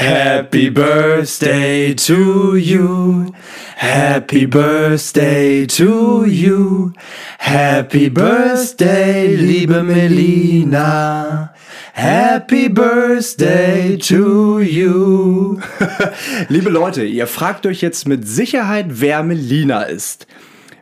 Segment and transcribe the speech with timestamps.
[0.00, 3.34] Happy Birthday to you.
[3.76, 6.94] Happy Birthday to you.
[7.38, 11.52] Happy Birthday, liebe Melina.
[11.92, 15.60] Happy Birthday to you.
[16.48, 20.26] liebe Leute, ihr fragt euch jetzt mit Sicherheit, wer Melina ist.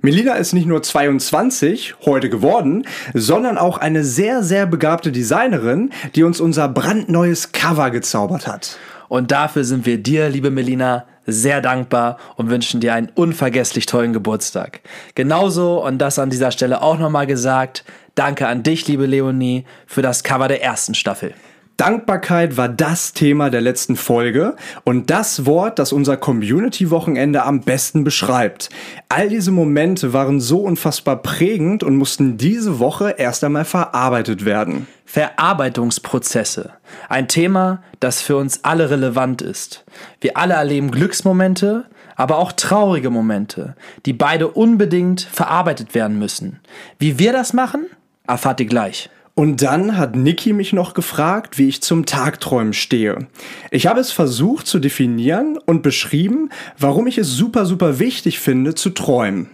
[0.00, 6.22] Melina ist nicht nur 22 heute geworden, sondern auch eine sehr, sehr begabte Designerin, die
[6.22, 8.78] uns unser brandneues Cover gezaubert hat.
[9.08, 14.12] Und dafür sind wir dir, liebe Melina, sehr dankbar und wünschen dir einen unvergesslich tollen
[14.12, 14.80] Geburtstag.
[15.14, 20.02] Genauso, und das an dieser Stelle auch nochmal gesagt, danke an dich, liebe Leonie, für
[20.02, 21.34] das Cover der ersten Staffel.
[21.78, 28.02] Dankbarkeit war das Thema der letzten Folge und das Wort, das unser Community-Wochenende am besten
[28.02, 28.68] beschreibt.
[29.08, 34.88] All diese Momente waren so unfassbar prägend und mussten diese Woche erst einmal verarbeitet werden.
[35.04, 36.72] Verarbeitungsprozesse.
[37.08, 39.84] Ein Thema, das für uns alle relevant ist.
[40.20, 41.84] Wir alle erleben Glücksmomente,
[42.16, 46.58] aber auch traurige Momente, die beide unbedingt verarbeitet werden müssen.
[46.98, 47.86] Wie wir das machen,
[48.26, 49.10] erfahrt ihr gleich.
[49.38, 53.28] Und dann hat Niki mich noch gefragt, wie ich zum Tagträumen stehe.
[53.70, 58.74] Ich habe es versucht zu definieren und beschrieben, warum ich es super, super wichtig finde,
[58.74, 59.48] zu träumen.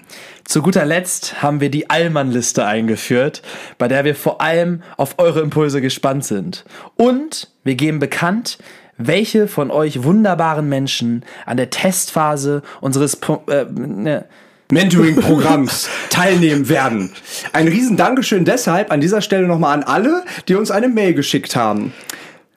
[0.46, 3.42] Zu guter Letzt haben wir die Allmann-Liste eingeführt,
[3.76, 6.64] bei der wir vor allem auf eure Impulse gespannt sind.
[6.96, 8.56] Und wir geben bekannt,
[8.96, 13.18] welche von euch wunderbaren Menschen an der Testphase unseres
[13.48, 14.24] äh, ne,
[14.70, 17.12] Mentoring-Programms teilnehmen werden.
[17.52, 21.56] Ein riesen Dankeschön deshalb an dieser Stelle nochmal an alle, die uns eine Mail geschickt
[21.56, 21.92] haben.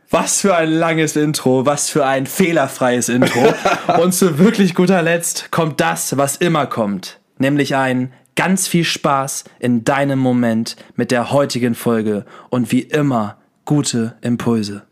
[0.10, 3.54] Was für ein langes Intro, was für ein fehlerfreies Intro.
[4.02, 9.44] Und zu wirklich guter Letzt kommt das, was immer kommt, nämlich ein ganz viel Spaß
[9.60, 14.84] in deinem Moment mit der heutigen Folge und wie immer gute Impulse.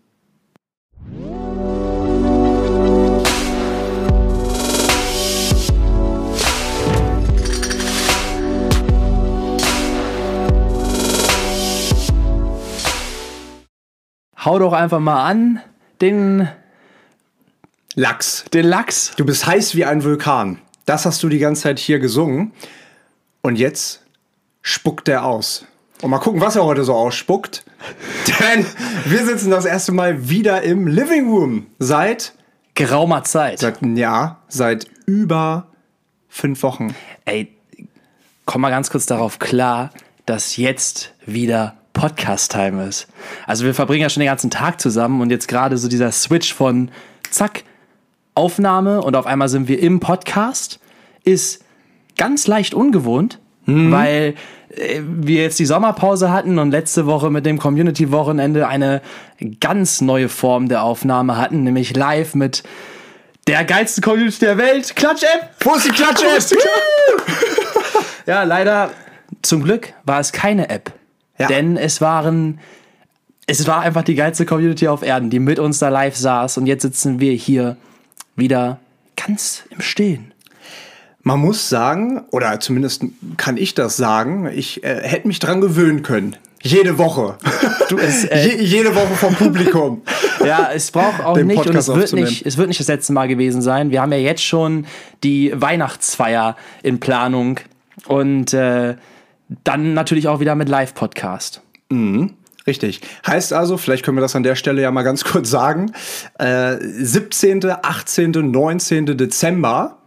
[14.45, 15.59] Hau doch einfach mal an
[16.01, 16.47] den
[17.95, 18.45] Lachs.
[18.53, 19.13] Den Lachs.
[19.17, 20.59] Du bist heiß wie ein Vulkan.
[20.85, 22.51] Das hast du die ganze Zeit hier gesungen.
[23.41, 24.03] Und jetzt
[24.61, 25.65] spuckt er aus.
[26.01, 27.63] Und mal gucken, was er heute so ausspuckt.
[28.39, 28.65] Denn
[29.05, 32.33] wir sitzen das erste Mal wieder im Living Room seit
[32.73, 33.59] geraumer Zeit.
[33.59, 35.67] Seit, ja, seit über
[36.27, 36.93] fünf Wochen.
[37.23, 37.55] Ey,
[38.45, 39.91] komm mal ganz kurz darauf klar,
[40.25, 43.07] dass jetzt wieder Podcast-Time ist.
[43.47, 46.53] Also wir verbringen ja schon den ganzen Tag zusammen und jetzt gerade so dieser Switch
[46.53, 46.91] von
[47.31, 47.63] zack,
[48.35, 50.79] Aufnahme und auf einmal sind wir im Podcast
[51.23, 51.63] ist
[52.17, 53.91] ganz leicht ungewohnt, mhm.
[53.91, 54.35] weil
[54.75, 59.01] äh, wir jetzt die Sommerpause hatten und letzte Woche mit dem Community-Wochenende eine
[59.59, 62.63] ganz neue Form der Aufnahme hatten, nämlich live mit
[63.47, 65.49] der geilsten Community der Welt, Klatsch-App!
[65.85, 66.59] Die Klatsch-App?
[68.25, 68.91] ja, leider,
[69.41, 70.91] zum Glück war es keine App.
[71.37, 71.47] Ja.
[71.47, 72.59] Denn es waren,
[73.47, 76.57] es war einfach die geilste Community auf Erden, die mit uns da live saß.
[76.57, 77.77] Und jetzt sitzen wir hier
[78.35, 78.79] wieder
[79.15, 80.31] ganz im Stehen.
[81.23, 83.03] Man muss sagen, oder zumindest
[83.37, 86.35] kann ich das sagen, ich äh, hätte mich dran gewöhnen können.
[86.61, 87.37] Jede Woche.
[87.87, 90.01] Du, es, äh, Je, jede Woche vom Publikum.
[90.43, 93.27] ja, es braucht auch nicht und es wird nicht, es wird nicht das letzte Mal
[93.27, 93.91] gewesen sein.
[93.91, 94.87] Wir haben ja jetzt schon
[95.23, 97.59] die Weihnachtsfeier in Planung
[98.07, 98.95] und äh,
[99.63, 101.61] dann natürlich auch wieder mit Live-Podcast.
[101.89, 102.33] Mhm.
[102.67, 103.01] Richtig.
[103.27, 105.91] Heißt also, vielleicht können wir das an der Stelle ja mal ganz kurz sagen,
[106.39, 109.17] äh, 17., 18., 19.
[109.17, 109.99] Dezember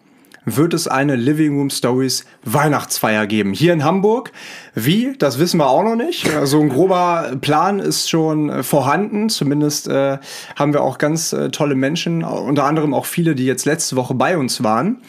[0.56, 3.52] wird es eine Living Room Stories Weihnachtsfeier geben.
[3.52, 4.32] Hier in Hamburg.
[4.74, 5.14] Wie?
[5.18, 6.26] Das wissen wir auch noch nicht.
[6.26, 9.28] So also ein grober Plan ist schon vorhanden.
[9.28, 10.18] Zumindest äh,
[10.56, 14.14] haben wir auch ganz äh, tolle Menschen, unter anderem auch viele, die jetzt letzte Woche
[14.14, 15.02] bei uns waren,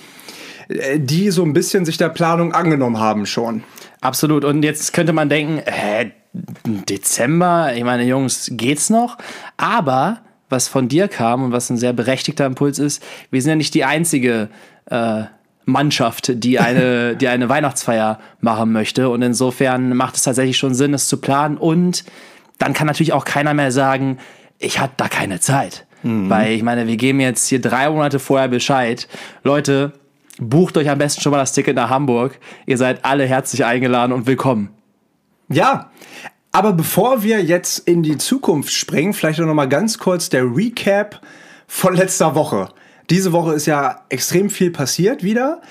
[0.67, 3.63] äh, die so ein bisschen sich der Planung angenommen haben schon.
[4.01, 4.45] Absolut.
[4.45, 9.17] Und jetzt könnte man denken, hä, Dezember, ich meine, Jungs, geht's noch?
[9.57, 13.55] Aber was von dir kam und was ein sehr berechtigter Impuls ist, wir sind ja
[13.55, 14.49] nicht die einzige
[14.89, 15.23] äh,
[15.65, 19.09] Mannschaft, die eine, die eine Weihnachtsfeier machen möchte.
[19.09, 21.57] Und insofern macht es tatsächlich schon Sinn, es zu planen.
[21.57, 22.03] Und
[22.57, 24.17] dann kann natürlich auch keiner mehr sagen,
[24.57, 25.85] ich hatte da keine Zeit.
[26.03, 26.29] Mhm.
[26.29, 29.07] Weil ich meine, wir geben jetzt hier drei Monate vorher Bescheid.
[29.43, 29.93] Leute,
[30.39, 32.39] Bucht euch am besten schon mal das Ticket nach Hamburg.
[32.65, 34.69] Ihr seid alle herzlich eingeladen und willkommen.
[35.49, 35.91] Ja,
[36.51, 41.21] aber bevor wir jetzt in die Zukunft springen, vielleicht noch mal ganz kurz der Recap
[41.67, 42.69] von letzter Woche.
[43.09, 45.61] Diese Woche ist ja extrem viel passiert wieder.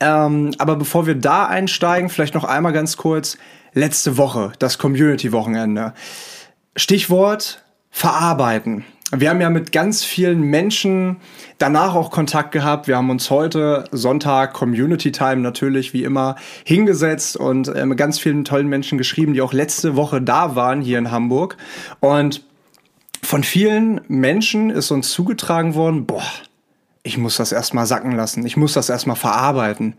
[0.00, 3.38] Ähm, aber bevor wir da einsteigen, vielleicht noch einmal ganz kurz
[3.74, 5.92] letzte Woche, das Community-Wochenende.
[6.74, 8.84] Stichwort verarbeiten.
[9.14, 11.18] Wir haben ja mit ganz vielen Menschen
[11.58, 12.88] danach auch Kontakt gehabt.
[12.88, 18.18] Wir haben uns heute Sonntag Community Time natürlich wie immer hingesetzt und äh, mit ganz
[18.18, 21.56] vielen tollen Menschen geschrieben, die auch letzte Woche da waren hier in Hamburg.
[22.00, 22.42] Und
[23.22, 26.24] von vielen Menschen ist uns zugetragen worden, boah,
[27.04, 29.94] ich muss das erstmal sacken lassen, ich muss das erstmal verarbeiten.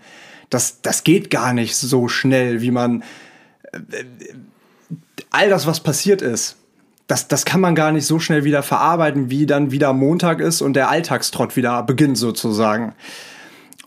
[0.49, 3.03] Das, das geht gar nicht so schnell, wie man
[3.71, 4.03] äh,
[5.29, 6.57] all das, was passiert ist
[7.07, 10.61] das, das kann man gar nicht so schnell wieder verarbeiten, wie dann wieder Montag ist
[10.61, 12.93] und der Alltagstrott wieder beginnt sozusagen.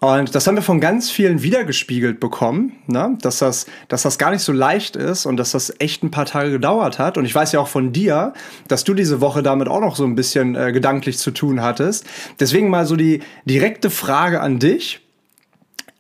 [0.01, 3.19] Und das haben wir von ganz vielen wiedergespiegelt bekommen, ne?
[3.21, 6.25] dass, das, dass das gar nicht so leicht ist und dass das echt ein paar
[6.25, 7.19] Tage gedauert hat.
[7.19, 8.33] Und ich weiß ja auch von dir,
[8.67, 12.07] dass du diese Woche damit auch noch so ein bisschen äh, gedanklich zu tun hattest.
[12.41, 15.07] Deswegen mal so die direkte Frage an dich.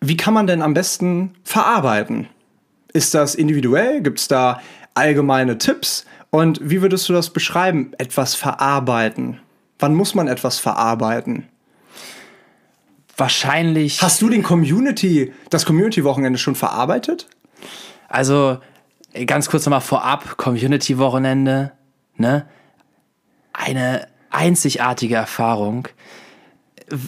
[0.00, 2.26] Wie kann man denn am besten verarbeiten?
[2.94, 4.00] Ist das individuell?
[4.00, 4.62] Gibt es da
[4.94, 6.06] allgemeine Tipps?
[6.30, 9.40] Und wie würdest du das beschreiben, etwas verarbeiten?
[9.78, 11.48] Wann muss man etwas verarbeiten?
[13.16, 14.00] Wahrscheinlich.
[14.00, 17.26] Hast du den Community, das Community-Wochenende schon verarbeitet?
[18.08, 18.58] Also,
[19.26, 21.72] ganz kurz nochmal vorab, Community-Wochenende,
[22.16, 22.46] ne?
[23.52, 25.88] Eine einzigartige Erfahrung.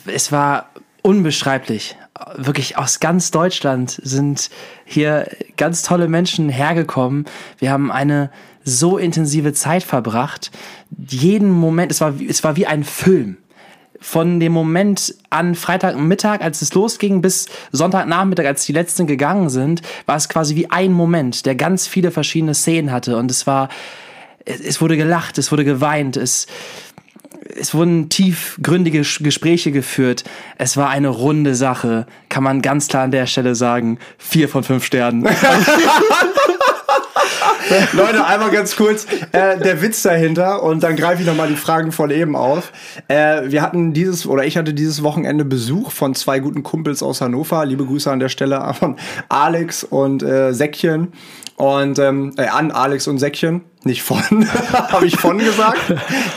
[0.07, 0.71] Es war
[1.03, 1.97] unbeschreiblich.
[2.37, 4.51] Wirklich aus ganz Deutschland sind
[4.85, 7.25] hier ganz tolle Menschen hergekommen.
[7.59, 8.31] Wir haben eine
[8.65, 10.51] so intensive Zeit verbracht.
[11.09, 13.37] Jeden Moment, es war, es war wie ein Film.
[14.01, 19.81] Von dem Moment an Freitagmittag, als es losging, bis Sonntagnachmittag, als die letzten gegangen sind,
[20.07, 23.17] war es quasi wie ein Moment, der ganz viele verschiedene Szenen hatte.
[23.17, 23.69] Und es war,
[24.45, 26.49] es wurde gelacht, es wurde geweint, es,
[27.57, 30.25] es wurden tiefgründige Gespräche geführt.
[30.59, 33.99] Es war eine runde Sache, kann man ganz klar an der Stelle sagen.
[34.19, 35.29] Vier von fünf Sternen.
[37.93, 41.93] Leute, einmal ganz kurz äh, der Witz dahinter und dann greife ich nochmal die Fragen
[41.93, 42.73] von eben auf.
[43.09, 47.21] Äh, wir hatten dieses, oder ich hatte dieses Wochenende Besuch von zwei guten Kumpels aus
[47.21, 47.65] Hannover.
[47.65, 48.97] Liebe Grüße an der Stelle von
[49.29, 51.13] Alex und äh, Säckchen.
[51.57, 54.19] Und ähm, äh, an Alex und Säckchen, nicht von,
[54.73, 55.81] habe ich von gesagt?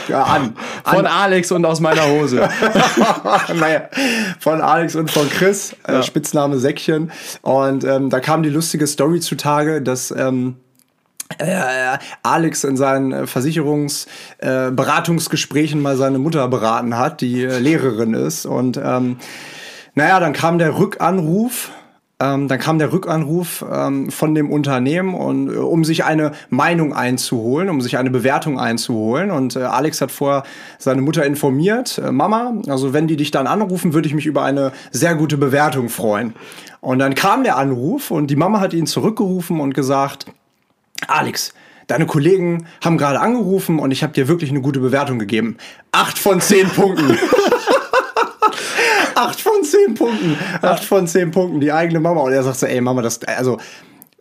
[0.08, 0.54] Ja, an.
[0.84, 2.48] Von Alex und aus meiner Hose.
[3.58, 3.88] naja,
[4.38, 6.02] von Alex und von Chris, äh, ja.
[6.02, 7.10] Spitzname Säckchen.
[7.42, 10.56] Und ähm, da kam die lustige Story zutage, dass ähm,
[11.38, 18.14] äh, Alex in seinen äh, Versicherungsberatungsgesprächen äh, mal seine Mutter beraten hat, die äh, Lehrerin
[18.14, 18.46] ist.
[18.46, 19.18] Und ähm,
[19.94, 21.70] naja, dann kam der Rückanruf.
[22.18, 26.94] Ähm, dann kam der Rückanruf ähm, von dem Unternehmen und äh, um sich eine Meinung
[26.94, 29.30] einzuholen, um sich eine Bewertung einzuholen.
[29.30, 30.42] Und äh, Alex hat vorher
[30.78, 34.44] seine Mutter informiert, äh, Mama, also wenn die dich dann anrufen, würde ich mich über
[34.44, 36.32] eine sehr gute Bewertung freuen.
[36.80, 40.24] Und dann kam der Anruf und die Mama hat ihn zurückgerufen und gesagt,
[41.08, 41.54] Alex,
[41.86, 45.56] deine Kollegen haben gerade angerufen und ich habe dir wirklich eine gute Bewertung gegeben.
[45.92, 47.18] Acht von zehn Punkten.
[49.14, 50.36] Acht von zehn Punkten.
[50.60, 51.60] Acht von zehn Punkten.
[51.60, 52.20] Die eigene Mama.
[52.20, 53.58] Und er sagt so, ey Mama, das, also,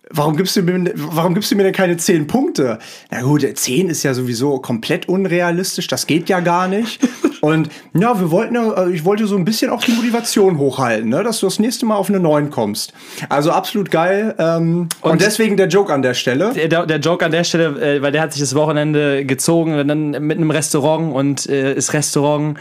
[0.09, 2.79] warum gibst du mir, warum gibst du mir denn keine zehn Punkte?
[3.11, 5.87] Na gut, zehn ist ja sowieso komplett unrealistisch.
[5.87, 7.01] Das geht ja gar nicht.
[7.45, 11.09] Und ja, wir wollten ja, also ich wollte so ein bisschen auch die Motivation hochhalten,
[11.09, 12.91] ne, dass du das nächste Mal auf eine 9 kommst.
[13.29, 14.33] Also absolut geil.
[14.39, 16.53] Ähm, und, und, deswegen der Joke an der Stelle.
[16.53, 20.11] Der, der Joke an der Stelle, äh, weil der hat sich das Wochenende gezogen, dann
[20.25, 22.57] mit einem Restaurant und äh, das Restaurant,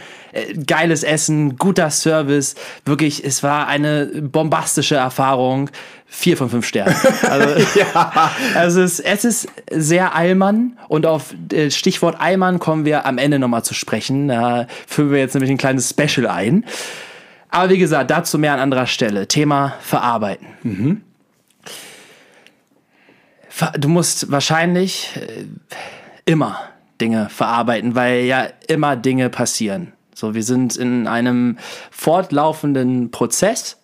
[0.66, 2.54] geiles Essen, guter Service.
[2.84, 5.70] Wirklich, es war eine bombastische Erfahrung
[6.06, 6.94] vier von fünf Sternen.
[7.22, 8.32] Also, ja.
[8.54, 13.18] also es, ist, es ist sehr Allmann und auf äh, Stichwort Allmann kommen wir am
[13.18, 14.28] Ende nochmal zu sprechen.
[14.28, 16.64] Da führen wir jetzt nämlich ein kleines Special ein.
[17.50, 19.28] Aber wie gesagt, dazu mehr an anderer Stelle.
[19.28, 20.46] Thema Verarbeiten.
[20.62, 21.02] Mhm.
[23.78, 25.44] Du musst wahrscheinlich äh,
[26.24, 26.60] immer
[27.00, 29.93] Dinge verarbeiten, weil ja immer Dinge passieren.
[30.14, 31.58] So, wir sind in einem
[31.90, 33.76] fortlaufenden Prozess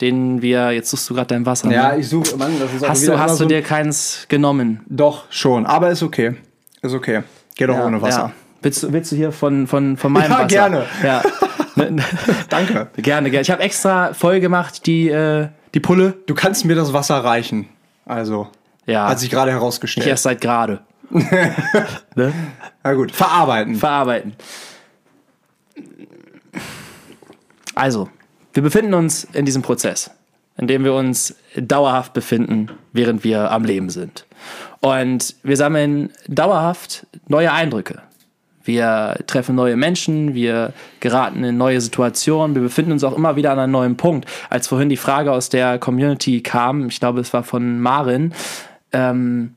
[0.00, 1.70] den wir, jetzt suchst du gerade dein Wasser.
[1.70, 1.98] Ja, ne?
[2.00, 4.80] ich suche, Mann, das ist auch Hast, du, hast so du dir keins genommen?
[4.86, 6.36] Doch, schon, aber ist okay.
[6.82, 7.22] Ist okay.
[7.56, 8.18] Geht auch ja, ohne Wasser.
[8.18, 8.32] Ja.
[8.62, 10.46] Willst, du, willst du hier von, von, von meinem ja, Wasser?
[10.46, 10.86] Gerne.
[11.02, 11.22] Ja,
[11.74, 12.04] gerne.
[12.48, 12.88] Danke.
[12.96, 13.42] Gerne, gerne.
[13.42, 16.14] Ich habe extra voll gemacht, die, äh, die Pulle.
[16.26, 17.68] Du kannst mir das Wasser reichen.
[18.04, 18.48] Also,
[18.86, 19.08] ja.
[19.08, 20.06] hat sich gerade herausgestellt.
[20.06, 20.80] Ich erst seit gerade.
[21.10, 22.32] ne?
[22.82, 23.74] Na gut, verarbeiten.
[23.76, 24.34] Verarbeiten.
[27.78, 28.08] Also,
[28.54, 30.10] wir befinden uns in diesem Prozess,
[30.56, 34.26] in dem wir uns dauerhaft befinden, während wir am Leben sind.
[34.80, 38.02] Und wir sammeln dauerhaft neue Eindrücke.
[38.64, 43.52] Wir treffen neue Menschen, wir geraten in neue Situationen, wir befinden uns auch immer wieder
[43.52, 44.28] an einem neuen Punkt.
[44.50, 48.34] Als vorhin die Frage aus der Community kam, ich glaube, es war von Marin,
[48.92, 49.54] ähm,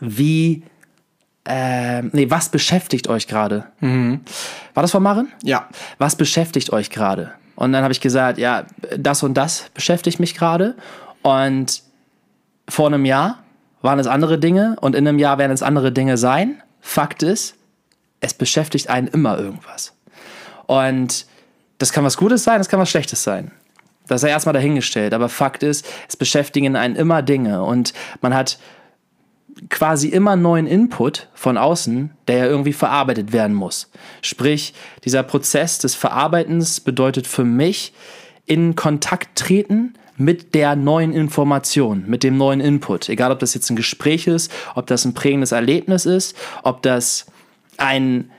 [0.00, 0.62] wie
[1.44, 3.64] ähm, nee, was beschäftigt euch gerade?
[4.74, 5.32] War das von Maren?
[5.42, 5.68] Ja.
[5.98, 7.32] Was beschäftigt euch gerade?
[7.56, 8.64] Und dann habe ich gesagt, ja,
[8.96, 10.76] das und das beschäftigt mich gerade.
[11.22, 11.82] Und
[12.68, 13.42] vor einem Jahr
[13.82, 16.62] waren es andere Dinge und in einem Jahr werden es andere Dinge sein.
[16.80, 17.56] Fakt ist,
[18.20, 19.92] es beschäftigt einen immer irgendwas.
[20.66, 21.26] Und
[21.78, 23.50] das kann was Gutes sein, das kann was Schlechtes sein.
[24.06, 25.14] Das sei erstmal dahingestellt.
[25.14, 27.62] Aber Fakt ist, es beschäftigen einen immer Dinge.
[27.64, 28.58] Und man hat
[29.68, 33.90] quasi immer neuen Input von außen, der ja irgendwie verarbeitet werden muss.
[34.20, 37.92] Sprich, dieser Prozess des Verarbeitens bedeutet für mich
[38.46, 43.08] in Kontakt treten mit der neuen Information, mit dem neuen Input.
[43.08, 47.26] Egal, ob das jetzt ein Gespräch ist, ob das ein prägendes Erlebnis ist, ob das
[47.76, 48.30] ein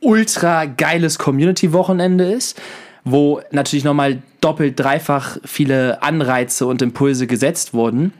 [0.00, 2.60] ultra geiles Community-Wochenende ist,
[3.04, 8.12] wo natürlich nochmal doppelt, dreifach viele Anreize und Impulse gesetzt wurden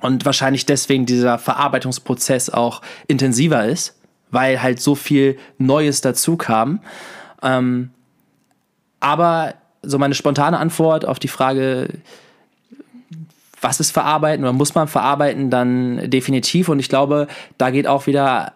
[0.00, 3.96] und wahrscheinlich deswegen dieser Verarbeitungsprozess auch intensiver ist,
[4.30, 6.80] weil halt so viel Neues dazu kam.
[7.42, 7.90] Ähm,
[9.00, 11.88] aber so meine spontane Antwort auf die Frage,
[13.60, 16.68] was ist verarbeiten oder muss man verarbeiten, dann definitiv.
[16.68, 17.26] Und ich glaube,
[17.58, 18.52] da geht auch wieder,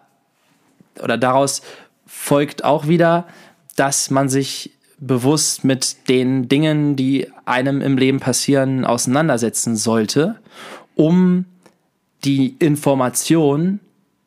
[1.01, 1.61] oder daraus
[2.05, 3.25] folgt auch wieder,
[3.75, 10.39] dass man sich bewusst mit den Dingen, die einem im Leben passieren, auseinandersetzen sollte,
[10.95, 11.45] um
[12.23, 13.79] die Information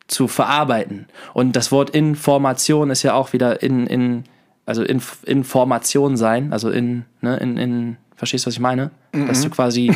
[0.06, 1.06] zu verarbeiten.
[1.34, 4.24] Und das Wort Information ist ja auch wieder in, in
[4.68, 8.90] also in, Information sein, also in, ne, in, in, verstehst du, was ich meine?
[9.12, 9.90] Dass du quasi,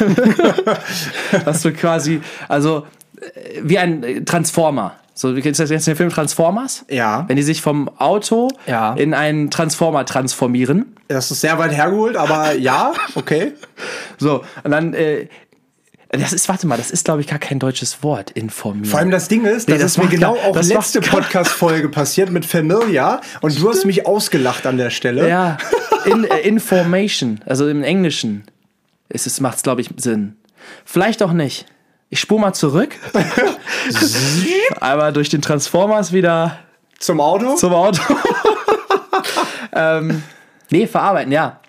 [1.44, 2.86] dass du quasi, also
[3.20, 4.94] äh, wie ein Transformer.
[5.12, 6.86] So, du kennst jetzt den Film Transformers?
[6.88, 7.24] Ja.
[7.28, 8.94] Wenn die sich vom Auto Ja.
[8.94, 10.96] in einen Transformer transformieren.
[11.08, 13.52] Das ist sehr weit hergeholt, aber ja, okay.
[14.16, 15.28] So, und dann, äh,
[16.08, 18.84] das ist, warte mal, das ist, glaube ich, gar kein deutsches Wort, informieren.
[18.86, 21.00] Vor allem das Ding ist, das, Nee, das ist mir genau gar- auch das letzte
[21.00, 25.28] Podcast-Folge passiert mit Familia und du hast mich ausgelacht an der Stelle.
[25.28, 25.58] Ja,
[26.04, 28.44] in, äh, Information, also im Englischen
[29.08, 30.36] ist es, macht es, glaube ich, Sinn.
[30.84, 31.66] Vielleicht auch nicht.
[32.08, 32.94] Ich spule mal zurück.
[34.80, 36.58] Einmal durch den Transformers wieder
[36.98, 37.56] Zum Auto?
[37.56, 38.00] zum Auto.
[39.72, 40.22] ähm,
[40.70, 41.60] nee, verarbeiten, ja.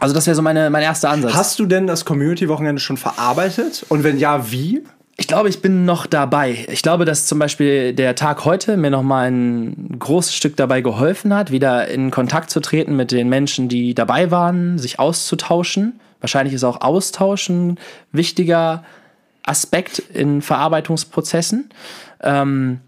[0.00, 1.34] Also das wäre so meine, mein erster Ansatz.
[1.34, 3.84] Hast du denn das Community-Wochenende schon verarbeitet?
[3.88, 4.82] Und wenn ja, wie?
[5.16, 6.64] Ich glaube, ich bin noch dabei.
[6.70, 10.80] Ich glaube, dass zum Beispiel der Tag heute mir noch mal ein großes Stück dabei
[10.80, 15.98] geholfen hat, wieder in Kontakt zu treten mit den Menschen, die dabei waren, sich auszutauschen.
[16.20, 17.78] Wahrscheinlich ist auch Austauschen ein
[18.12, 18.84] wichtiger
[19.42, 21.70] Aspekt in Verarbeitungsprozessen.
[22.22, 22.78] Ähm,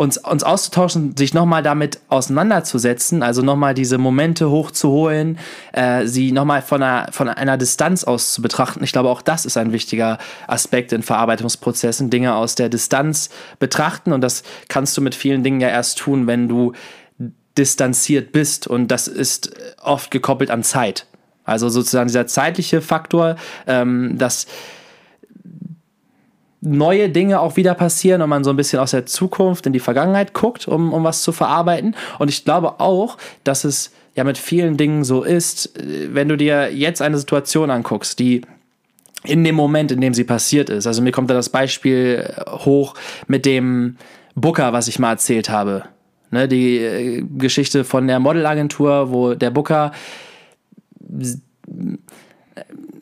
[0.00, 5.38] uns, uns auszutauschen, sich nochmal damit auseinanderzusetzen, also nochmal diese Momente hochzuholen,
[5.72, 8.82] äh, sie nochmal von einer, von einer Distanz aus zu betrachten.
[8.82, 10.16] Ich glaube, auch das ist ein wichtiger
[10.46, 13.28] Aspekt in Verarbeitungsprozessen, Dinge aus der Distanz
[13.58, 14.14] betrachten.
[14.14, 16.72] Und das kannst du mit vielen Dingen ja erst tun, wenn du
[17.58, 18.66] distanziert bist.
[18.66, 19.52] Und das ist
[19.82, 21.04] oft gekoppelt an Zeit.
[21.44, 24.46] Also sozusagen dieser zeitliche Faktor, ähm, dass
[26.60, 29.80] neue Dinge auch wieder passieren und man so ein bisschen aus der Zukunft in die
[29.80, 31.96] Vergangenheit guckt, um, um was zu verarbeiten.
[32.18, 36.72] Und ich glaube auch, dass es ja mit vielen Dingen so ist, wenn du dir
[36.72, 38.42] jetzt eine Situation anguckst, die
[39.24, 40.86] in dem Moment, in dem sie passiert ist.
[40.86, 42.94] Also mir kommt da das Beispiel hoch
[43.26, 43.96] mit dem
[44.34, 45.84] Booker, was ich mal erzählt habe.
[46.30, 49.90] Ne, die äh, Geschichte von der Modelagentur, wo der Booker,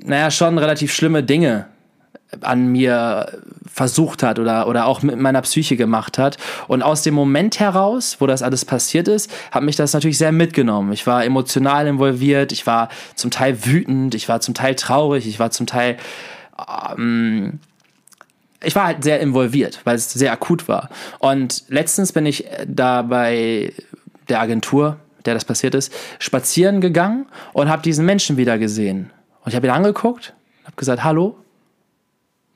[0.03, 1.67] naja, schon relativ schlimme Dinge
[2.41, 3.41] an mir
[3.73, 6.37] versucht hat oder, oder auch mit meiner Psyche gemacht hat.
[6.67, 10.33] Und aus dem Moment heraus, wo das alles passiert ist, hat mich das natürlich sehr
[10.33, 10.93] mitgenommen.
[10.93, 15.39] Ich war emotional involviert, ich war zum Teil wütend, ich war zum Teil traurig, ich
[15.39, 15.97] war zum Teil
[16.97, 17.61] ähm,
[18.63, 20.89] ich war halt sehr involviert, weil es sehr akut war.
[21.19, 23.73] Und letztens bin ich da bei
[24.29, 29.11] der Agentur, der das passiert ist, spazieren gegangen und habe diesen Menschen wieder gesehen.
[29.45, 31.37] Und ich habe ihn angeguckt, habe gesagt, hallo,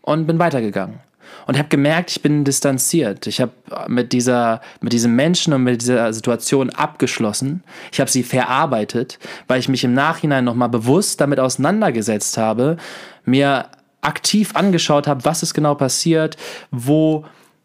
[0.02, 1.00] und bin weitergegangen.
[1.46, 3.26] Und habe gemerkt, ich bin distanziert.
[3.26, 3.52] Ich habe
[3.88, 7.62] mit, dieser, mit diesem Menschen und mit dieser Situation abgeschlossen.
[7.90, 9.18] Ich habe sie verarbeitet,
[9.48, 12.76] weil ich mich im Nachhinein nochmal bewusst damit auseinandergesetzt habe,
[13.24, 13.66] mir
[14.02, 16.36] aktiv angeschaut habe, was ist genau passiert,
[16.70, 17.24] wo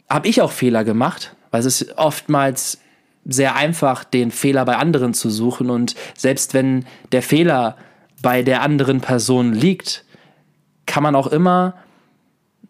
[0.09, 2.79] habe ich auch Fehler gemacht, weil es ist oftmals
[3.25, 5.69] sehr einfach, den Fehler bei anderen zu suchen.
[5.69, 7.75] Und selbst wenn der Fehler
[8.21, 10.05] bei der anderen Person liegt,
[10.85, 11.75] kann man auch immer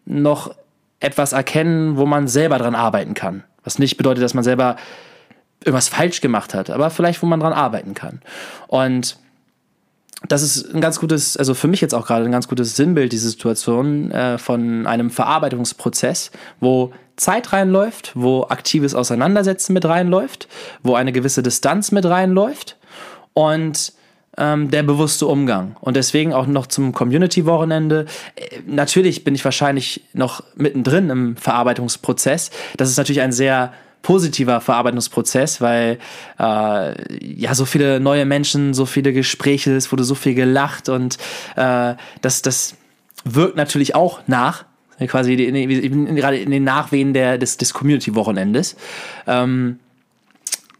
[0.08, 0.54] noch
[1.00, 3.44] etwas erkennen, wo man selber dran arbeiten kann.
[3.62, 4.76] Was nicht bedeutet, dass man selber
[5.64, 8.20] irgendwas falsch gemacht hat, aber vielleicht, wo man dran arbeiten kann.
[8.68, 9.18] Und
[10.26, 13.12] das ist ein ganz gutes, also für mich jetzt auch gerade ein ganz gutes Sinnbild,
[13.12, 20.48] diese Situation äh, von einem Verarbeitungsprozess, wo Zeit reinläuft, wo aktives Auseinandersetzen mit reinläuft,
[20.82, 22.76] wo eine gewisse Distanz mit reinläuft
[23.32, 23.92] und
[24.38, 25.76] ähm, der bewusste Umgang.
[25.80, 28.06] Und deswegen auch noch zum Community-Wochenende.
[28.36, 32.50] Äh, natürlich bin ich wahrscheinlich noch mittendrin im Verarbeitungsprozess.
[32.76, 35.98] Das ist natürlich ein sehr positiver Verarbeitungsprozess, weil
[36.38, 41.18] äh, ja so viele neue Menschen, so viele Gespräche, es wurde so viel gelacht und
[41.56, 42.76] äh, das, das
[43.24, 44.64] wirkt natürlich auch nach,
[45.06, 48.76] quasi in, gerade in den Nachwehen der, des, des Community-Wochenendes.
[49.26, 49.78] Ähm,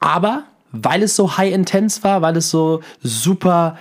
[0.01, 3.79] aber weil es so high intense war, weil es so super,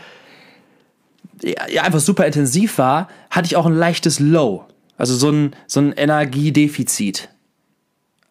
[1.41, 4.65] ja, einfach super intensiv war, hatte ich auch ein leichtes Low.
[4.97, 7.29] Also so ein, so ein Energiedefizit.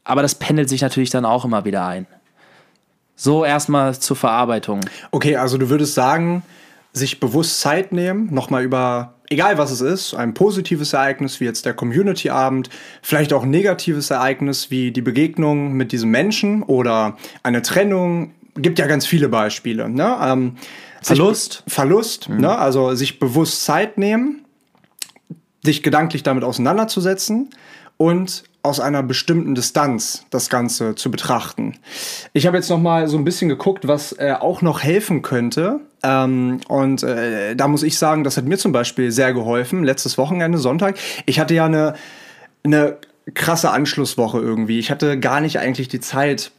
[0.05, 2.07] Aber das pendelt sich natürlich dann auch immer wieder ein.
[3.15, 4.81] So erstmal zur Verarbeitung.
[5.11, 6.43] Okay, also du würdest sagen,
[6.93, 11.67] sich bewusst Zeit nehmen, nochmal über, egal was es ist, ein positives Ereignis wie jetzt
[11.67, 12.71] der Community-Abend,
[13.03, 18.79] vielleicht auch ein negatives Ereignis wie die Begegnung mit diesem Menschen oder eine Trennung, gibt
[18.79, 19.89] ja ganz viele Beispiele.
[19.89, 20.17] Ne?
[20.23, 20.57] Ähm,
[21.03, 21.63] Verlust.
[21.67, 22.41] Verlust, mhm.
[22.41, 22.59] ne?
[22.59, 24.45] also sich bewusst Zeit nehmen,
[25.65, 27.51] sich gedanklich damit auseinanderzusetzen
[27.97, 31.75] und aus einer bestimmten Distanz das Ganze zu betrachten.
[32.33, 35.81] Ich habe jetzt noch mal so ein bisschen geguckt, was äh, auch noch helfen könnte.
[36.03, 39.85] Ähm, und äh, da muss ich sagen, das hat mir zum Beispiel sehr geholfen.
[39.85, 40.99] Letztes Wochenende, Sonntag.
[41.27, 41.95] Ich hatte ja eine,
[42.65, 42.97] eine
[43.35, 44.81] krasse Anschlusswoche irgendwie.
[44.81, 46.51] Ich hatte gar nicht eigentlich die Zeit,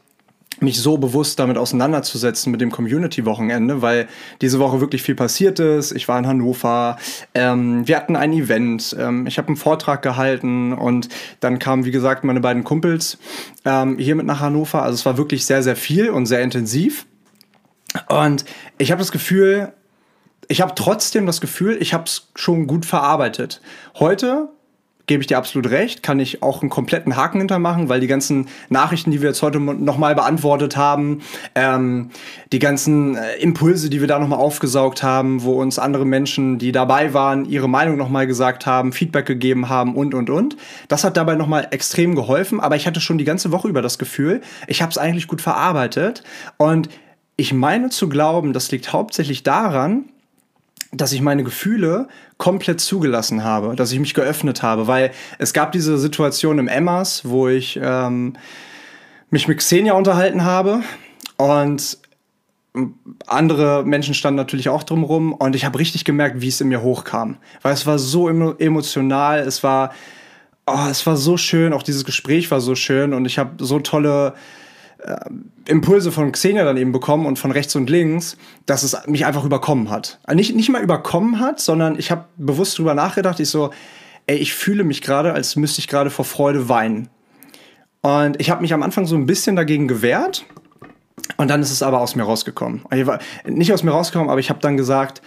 [0.60, 4.08] mich so bewusst damit auseinanderzusetzen mit dem Community-Wochenende, weil
[4.42, 5.92] diese Woche wirklich viel passiert ist.
[5.92, 6.98] Ich war in Hannover,
[7.34, 11.10] ähm, wir hatten ein Event, ähm, ich habe einen Vortrag gehalten und
[11.40, 13.18] dann kamen, wie gesagt, meine beiden Kumpels
[13.66, 14.84] ähm, hier mit nach Hannover.
[14.84, 17.06] Also es war wirklich sehr, sehr viel und sehr intensiv.
[18.10, 18.46] Und
[18.78, 19.74] ich habe das Gefühl,
[20.48, 23.62] ich habe trotzdem das Gefühl, ich habe es schon gut verarbeitet.
[24.00, 24.50] Heute
[25.08, 28.48] gebe ich dir absolut recht, kann ich auch einen kompletten Haken hintermachen, weil die ganzen
[28.70, 31.22] Nachrichten, die wir jetzt heute nochmal beantwortet haben,
[31.56, 32.12] ähm,
[32.52, 36.74] die ganzen äh, Impulse, die wir da nochmal aufgesaugt haben, wo uns andere Menschen, die
[36.74, 40.58] dabei waren, ihre Meinung nochmal gesagt haben, Feedback gegeben haben und, und, und.
[40.90, 43.98] Das hat dabei nochmal extrem geholfen, aber ich hatte schon die ganze Woche über das
[43.98, 46.24] Gefühl, ich habe es eigentlich gut verarbeitet
[46.58, 46.90] und
[47.38, 50.06] ich meine zu glauben, das liegt hauptsächlich daran,
[50.92, 55.72] dass ich meine Gefühle komplett zugelassen habe, dass ich mich geöffnet habe, weil es gab
[55.72, 58.34] diese Situation im Emmas, wo ich ähm,
[59.30, 60.82] mich mit Xenia unterhalten habe
[61.38, 61.98] und
[63.26, 66.82] andere Menschen standen natürlich auch drumherum und ich habe richtig gemerkt, wie es in mir
[66.82, 69.92] hochkam, weil es war so emotional, es war,
[70.68, 73.80] oh, es war so schön, auch dieses Gespräch war so schön und ich habe so
[73.80, 74.36] tolle
[75.68, 79.46] Impulse von Xenia dann eben bekommen und von rechts und links, dass es mich einfach
[79.46, 80.20] überkommen hat.
[80.24, 83.72] Also nicht, nicht mal überkommen hat, sondern ich habe bewusst drüber nachgedacht, ich so,
[84.26, 87.10] ey, ich fühle mich gerade, als müsste ich gerade vor Freude weinen.
[88.02, 90.46] Und ich habe mich am Anfang so ein bisschen dagegen gewehrt.
[91.36, 92.84] Und dann ist es aber aus mir rausgekommen.
[93.46, 95.22] Nicht aus mir rausgekommen, aber ich habe dann gesagt,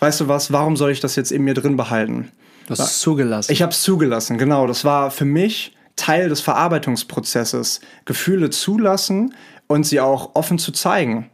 [0.00, 2.32] weißt du was, warum soll ich das jetzt in mir drin behalten?
[2.66, 3.52] Du hast es zugelassen.
[3.52, 4.66] Ich habe es zugelassen, genau.
[4.66, 9.34] Das war für mich Teil des Verarbeitungsprozesses, Gefühle zulassen
[9.66, 11.30] und sie auch offen zu zeigen.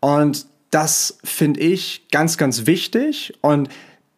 [0.00, 3.34] Und das finde ich ganz, ganz wichtig.
[3.40, 3.68] Und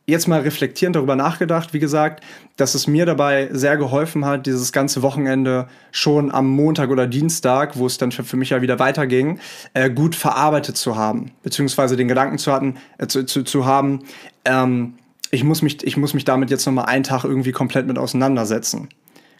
[0.07, 2.23] jetzt mal reflektierend darüber nachgedacht, wie gesagt,
[2.57, 7.77] dass es mir dabei sehr geholfen hat, dieses ganze Wochenende schon am Montag oder Dienstag,
[7.77, 9.41] wo es dann für mich ja wieder weiterging,
[9.73, 14.05] äh, gut verarbeitet zu haben, beziehungsweise den Gedanken zu, hatten, äh, zu, zu, zu haben,
[14.45, 14.95] ähm,
[15.31, 18.89] ich, muss mich, ich muss mich damit jetzt nochmal einen Tag irgendwie komplett mit auseinandersetzen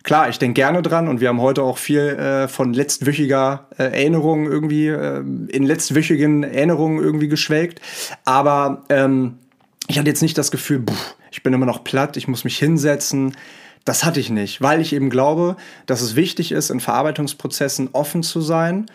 [0.05, 3.85] klar, ich denke gerne dran und wir haben heute auch viel äh, von letztwöchiger äh,
[3.85, 7.81] Erinnerungen irgendwie, äh, in letztwöchigen Erinnerungen irgendwie geschwelgt.
[8.25, 9.39] Aber ähm,
[9.89, 12.57] ich hatte jetzt nicht das Gefühl, pff, ich bin immer noch platt, ich muss mich
[12.59, 13.37] hinsetzen.
[13.85, 18.23] Das hatte ich nicht, weil ich eben glaube, dass es wichtig ist, in Verarbeitungsprozessen offen
[18.23, 18.87] zu sein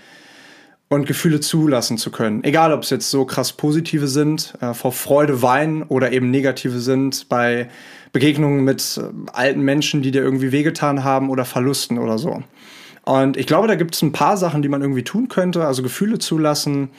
[0.90, 2.44] und Gefühle zulassen zu können.
[2.44, 6.80] Egal, ob es jetzt so krass positive sind, äh, vor Freude weinen oder eben negative
[6.80, 7.70] sind bei
[8.12, 12.44] Begegnungen mit äh, alten Menschen, die dir irgendwie wehgetan haben oder Verlusten oder so.
[13.04, 15.66] Und ich glaube, da gibt es ein paar Sachen, die man irgendwie tun könnte.
[15.66, 16.90] Also Gefühle zulassen,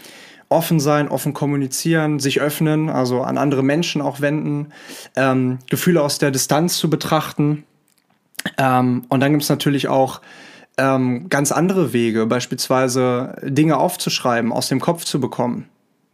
[0.49, 4.73] offen sein, offen kommunizieren, sich öffnen, also an andere Menschen auch wenden,
[5.17, 7.65] ähm, Gefühle aus der Distanz zu betrachten.
[8.57, 10.21] Ähm, und dann gibt es natürlich auch
[10.81, 15.69] ähm, ganz andere Wege, beispielsweise Dinge aufzuschreiben, aus dem Kopf zu bekommen.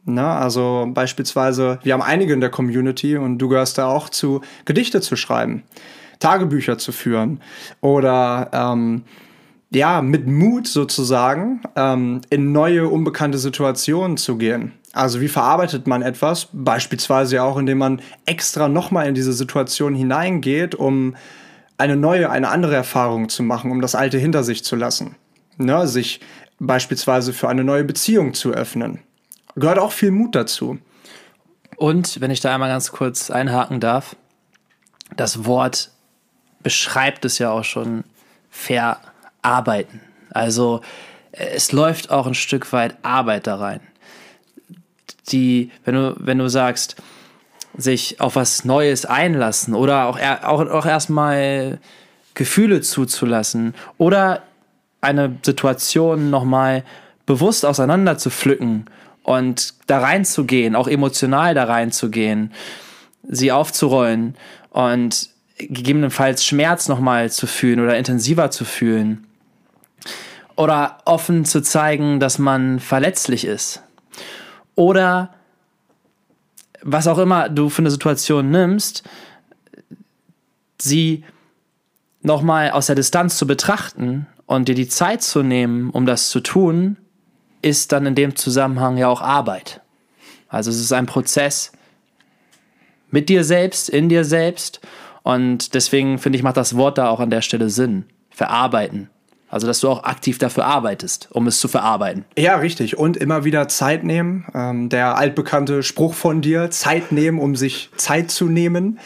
[0.05, 4.41] Na, also beispielsweise, wir haben einige in der Community und du gehörst da auch zu,
[4.65, 5.65] Gedichte zu schreiben,
[6.21, 7.41] Tagebücher zu führen
[7.81, 9.03] oder ähm,
[9.71, 14.73] ja, mit Mut sozusagen ähm, in neue, unbekannte Situationen zu gehen.
[14.93, 16.49] Also wie verarbeitet man etwas?
[16.53, 21.17] Beispielsweise auch, indem man extra nochmal in diese Situation hineingeht, um
[21.79, 25.17] eine neue, eine andere Erfahrung zu machen, um das Alte hinter sich zu lassen.
[25.57, 25.87] Ne?
[25.87, 26.21] Sich
[26.59, 29.01] beispielsweise für eine neue Beziehung zu öffnen.
[29.57, 30.79] Gehört auch viel Mut dazu.
[31.77, 34.17] Und wenn ich da einmal ganz kurz einhaken darf,
[35.17, 35.91] das Wort
[36.63, 38.05] beschreibt es ja auch schon
[38.51, 40.01] verarbeiten.
[40.31, 40.81] Also
[41.33, 43.81] es läuft auch ein Stück weit Arbeit da rein.
[45.29, 46.97] Die, wenn du, wenn du sagst,
[47.77, 51.79] sich auf was Neues einlassen oder auch, auch, auch erstmal
[52.35, 54.43] Gefühle zuzulassen oder
[55.01, 56.85] eine Situation nochmal
[57.27, 58.87] bewusst auseinander zu pflücken
[59.23, 62.53] und da reinzugehen, auch emotional da reinzugehen,
[63.29, 64.37] sie aufzurollen
[64.71, 69.27] und gegebenenfalls Schmerz nochmal zu fühlen oder intensiver zu fühlen.
[70.55, 73.83] Oder offen zu zeigen, dass man verletzlich ist.
[74.75, 75.35] Oder
[76.87, 79.03] was auch immer du für eine Situation nimmst,
[80.81, 81.25] sie
[82.23, 86.41] nochmal aus der Distanz zu betrachten und dir die Zeit zu nehmen, um das zu
[86.41, 86.97] tun,
[87.61, 89.81] ist dann in dem Zusammenhang ja auch Arbeit.
[90.49, 91.73] Also es ist ein Prozess
[93.11, 94.81] mit dir selbst, in dir selbst.
[95.25, 98.05] Und deswegen finde ich, macht das Wort da auch an der Stelle Sinn.
[98.31, 99.11] Verarbeiten.
[99.57, 102.27] Also, dass du auch aktiv dafür arbeitest, um es zu verarbeiten.
[102.37, 102.99] Ja, richtig.
[102.99, 104.45] Und immer wieder Zeit nehmen.
[104.55, 108.99] Ähm, der altbekannte Spruch von dir, Zeit nehmen, um sich Zeit zu nehmen.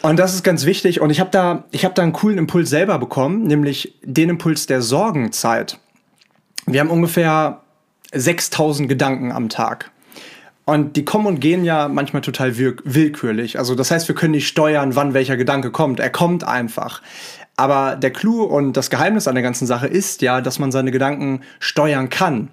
[0.00, 1.00] Und das ist ganz wichtig.
[1.00, 4.80] Und ich habe da, hab da einen coolen Impuls selber bekommen, nämlich den Impuls der
[4.80, 5.80] Sorgenzeit.
[6.66, 7.62] Wir haben ungefähr
[8.12, 9.90] 6000 Gedanken am Tag.
[10.66, 13.58] Und die kommen und gehen ja manchmal total willkürlich.
[13.58, 15.98] Also das heißt, wir können nicht steuern, wann welcher Gedanke kommt.
[15.98, 17.02] Er kommt einfach.
[17.56, 20.90] Aber der Clou und das Geheimnis an der ganzen Sache ist ja, dass man seine
[20.90, 22.48] Gedanken steuern kann.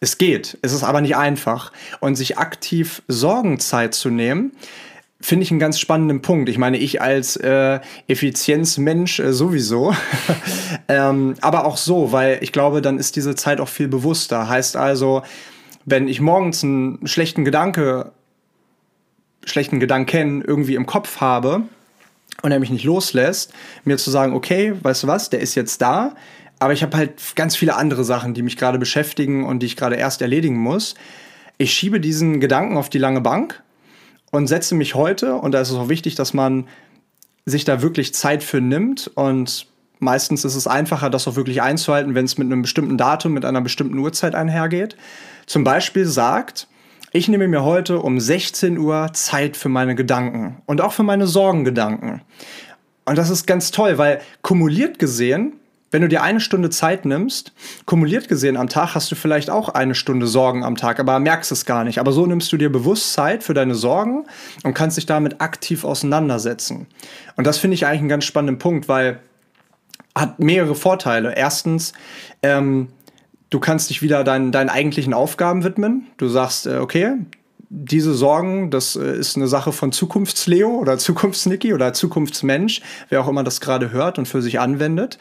[0.00, 1.72] Es geht, es ist aber nicht einfach.
[2.00, 4.52] Und sich aktiv Sorgenzeit zu nehmen,
[5.20, 6.48] finde ich einen ganz spannenden Punkt.
[6.48, 9.94] Ich meine, ich als äh, Effizienzmensch äh, sowieso,
[10.88, 14.48] ähm, aber auch so, weil ich glaube, dann ist diese Zeit auch viel bewusster.
[14.48, 15.22] Heißt also,
[15.84, 18.12] wenn ich morgens einen schlechten Gedanke,
[19.44, 21.62] schlechten Gedanken irgendwie im Kopf habe
[22.42, 23.52] und er mich nicht loslässt,
[23.84, 26.14] mir zu sagen, okay, weißt du was, der ist jetzt da,
[26.58, 29.76] aber ich habe halt ganz viele andere Sachen, die mich gerade beschäftigen und die ich
[29.76, 30.94] gerade erst erledigen muss.
[31.58, 33.62] Ich schiebe diesen Gedanken auf die lange Bank
[34.30, 36.66] und setze mich heute, und da ist es auch wichtig, dass man
[37.44, 39.66] sich da wirklich Zeit für nimmt und
[39.98, 43.44] meistens ist es einfacher, das auch wirklich einzuhalten, wenn es mit einem bestimmten Datum, mit
[43.44, 44.96] einer bestimmten Uhrzeit einhergeht.
[45.46, 46.68] Zum Beispiel sagt,
[47.12, 51.26] ich nehme mir heute um 16 Uhr Zeit für meine Gedanken und auch für meine
[51.26, 52.22] Sorgengedanken.
[53.04, 55.54] Und das ist ganz toll, weil kumuliert gesehen
[55.96, 57.52] wenn du dir eine Stunde Zeit nimmst,
[57.84, 61.52] kumuliert gesehen am Tag hast du vielleicht auch eine Stunde Sorgen am Tag, aber merkst
[61.52, 61.98] es gar nicht.
[61.98, 64.26] Aber so nimmst du dir bewusst Zeit für deine Sorgen
[64.64, 66.86] und kannst dich damit aktiv auseinandersetzen.
[67.36, 69.20] Und das finde ich eigentlich einen ganz spannenden Punkt, weil
[70.14, 71.34] hat mehrere Vorteile.
[71.36, 71.92] Erstens,
[72.42, 72.88] ähm,
[73.50, 76.06] du kannst dich wieder deinen, deinen eigentlichen Aufgaben widmen.
[76.16, 77.14] Du sagst, äh, okay,
[77.68, 83.28] diese Sorgen, das äh, ist eine Sache von Zukunftsleo oder Zukunftsniki oder Zukunftsmensch, wer auch
[83.28, 85.18] immer das gerade hört und für sich anwendet.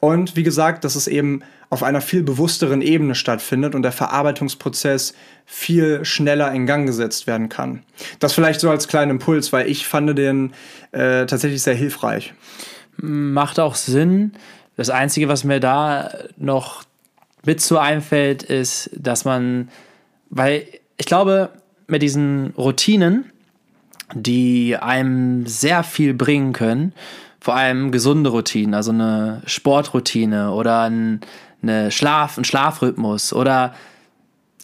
[0.00, 5.14] Und wie gesagt, dass es eben auf einer viel bewussteren Ebene stattfindet und der Verarbeitungsprozess
[5.44, 7.82] viel schneller in Gang gesetzt werden kann.
[8.20, 10.52] Das vielleicht so als kleinen Impuls, weil ich fand den
[10.92, 12.32] äh, tatsächlich sehr hilfreich.
[12.96, 14.32] Macht auch Sinn.
[14.76, 16.84] Das Einzige, was mir da noch
[17.44, 19.68] mit zu einfällt, ist, dass man,
[20.30, 21.50] weil ich glaube,
[21.86, 23.32] mit diesen Routinen,
[24.14, 26.92] die einem sehr viel bringen können.
[27.40, 31.20] Vor allem gesunde Routinen, also eine Sportroutine oder ein,
[31.62, 33.74] eine Schlaf, ein Schlafrhythmus oder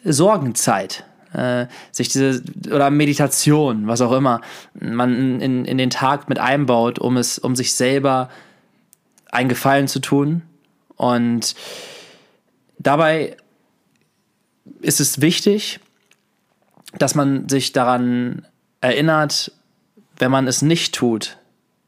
[0.05, 1.05] Sorgenzeit.
[1.33, 4.41] Äh, sich diese oder Meditation, was auch immer,
[4.75, 8.29] man in, in den Tag mit einbaut, um es, um sich selber
[9.33, 10.43] einen Gefallen zu tun.
[10.97, 11.57] Und
[12.79, 13.37] dabei
[14.81, 15.81] ist es wichtig,
[16.99, 18.47] dass man sich daran
[18.81, 19.53] erinnert,
[20.19, 21.39] wenn man es nicht tut,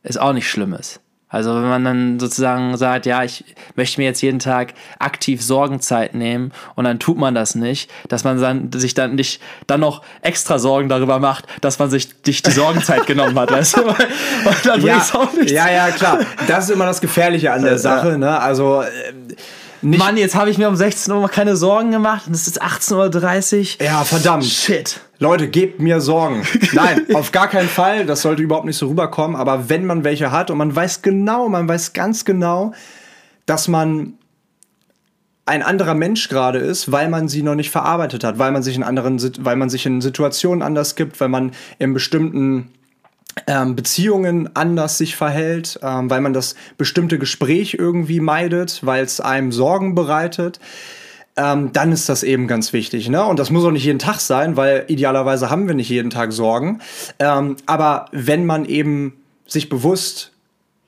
[0.03, 1.01] ist auch nicht Schlimmes.
[1.29, 3.45] Also wenn man dann sozusagen sagt, ja, ich
[3.75, 8.23] möchte mir jetzt jeden Tag aktiv Sorgenzeit nehmen und dann tut man das nicht, dass
[8.23, 12.33] man dann, sich dann nicht dann noch extra Sorgen darüber macht, dass man sich die
[12.33, 13.83] Sorgenzeit genommen hat, weißt du?
[13.83, 13.97] Und
[14.65, 15.51] dann ja, auch nichts.
[15.51, 16.21] ja, ja, klar.
[16.47, 18.17] Das ist immer das Gefährliche an der Sache.
[18.17, 18.39] Ne?
[18.39, 19.13] Also äh,
[19.83, 22.63] nicht Mann, jetzt habe ich mir um 16 Uhr keine Sorgen gemacht und es ist
[22.63, 23.87] 18.30 Uhr.
[23.87, 24.45] Ja, verdammt.
[24.45, 25.01] Shit.
[25.19, 26.43] Leute, gebt mir Sorgen.
[26.73, 28.07] Nein, auf gar keinen Fall.
[28.07, 29.37] Das sollte überhaupt nicht so rüberkommen.
[29.37, 32.73] Aber wenn man welche hat und man weiß genau, man weiß ganz genau,
[33.47, 34.15] dass man
[35.47, 38.77] ein anderer Mensch gerade ist, weil man sie noch nicht verarbeitet hat, weil man sich
[38.77, 42.73] in anderen, weil man sich in Situationen anders gibt, weil man in bestimmten
[43.47, 49.21] ähm, Beziehungen anders sich verhält, ähm, weil man das bestimmte Gespräch irgendwie meidet, weil es
[49.21, 50.59] einem Sorgen bereitet.
[51.37, 53.11] Ähm, dann ist das eben ganz wichtig.
[53.11, 53.23] Ne?
[53.25, 56.33] Und das muss auch nicht jeden Tag sein, weil idealerweise haben wir nicht jeden Tag
[56.33, 56.81] Sorgen.
[57.19, 59.13] Ähm, aber wenn man eben
[59.47, 60.33] sich bewusst,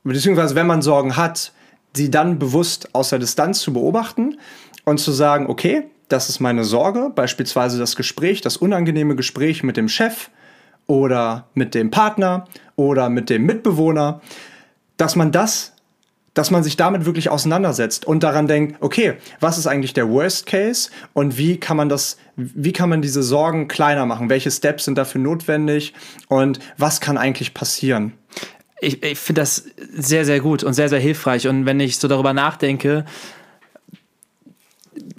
[0.04, 1.52] beziehungsweise wenn man Sorgen hat,
[1.94, 4.38] sie dann bewusst aus der Distanz zu beobachten
[4.84, 9.76] und zu sagen, okay, das ist meine Sorge, beispielsweise das Gespräch, das unangenehme Gespräch mit
[9.76, 10.30] dem Chef
[10.88, 14.20] oder mit dem Partner oder mit dem Mitbewohner,
[14.96, 15.74] dass man das,
[16.34, 20.46] dass man sich damit wirklich auseinandersetzt und daran denkt, okay, was ist eigentlich der Worst
[20.46, 24.28] Case und wie kann man das, wie kann man diese Sorgen kleiner machen?
[24.28, 25.94] Welche Steps sind dafür notwendig
[26.26, 28.14] und was kann eigentlich passieren?
[28.80, 31.48] ich, ich finde das sehr, sehr gut und sehr, sehr hilfreich.
[31.48, 33.04] Und wenn ich so darüber nachdenke,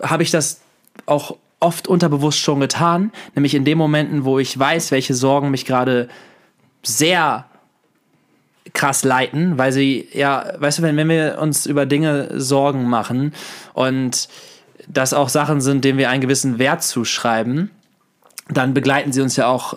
[0.01, 0.62] habe ich das
[1.05, 5.65] auch oft unterbewusst schon getan, nämlich in den Momenten, wo ich weiß, welche Sorgen mich
[5.65, 6.07] gerade
[6.83, 7.45] sehr
[8.73, 13.33] krass leiten, weil sie, ja, weißt du, wenn, wenn wir uns über Dinge Sorgen machen
[13.73, 14.29] und
[14.87, 17.71] das auch Sachen sind, denen wir einen gewissen Wert zuschreiben,
[18.49, 19.75] dann begleiten sie uns ja auch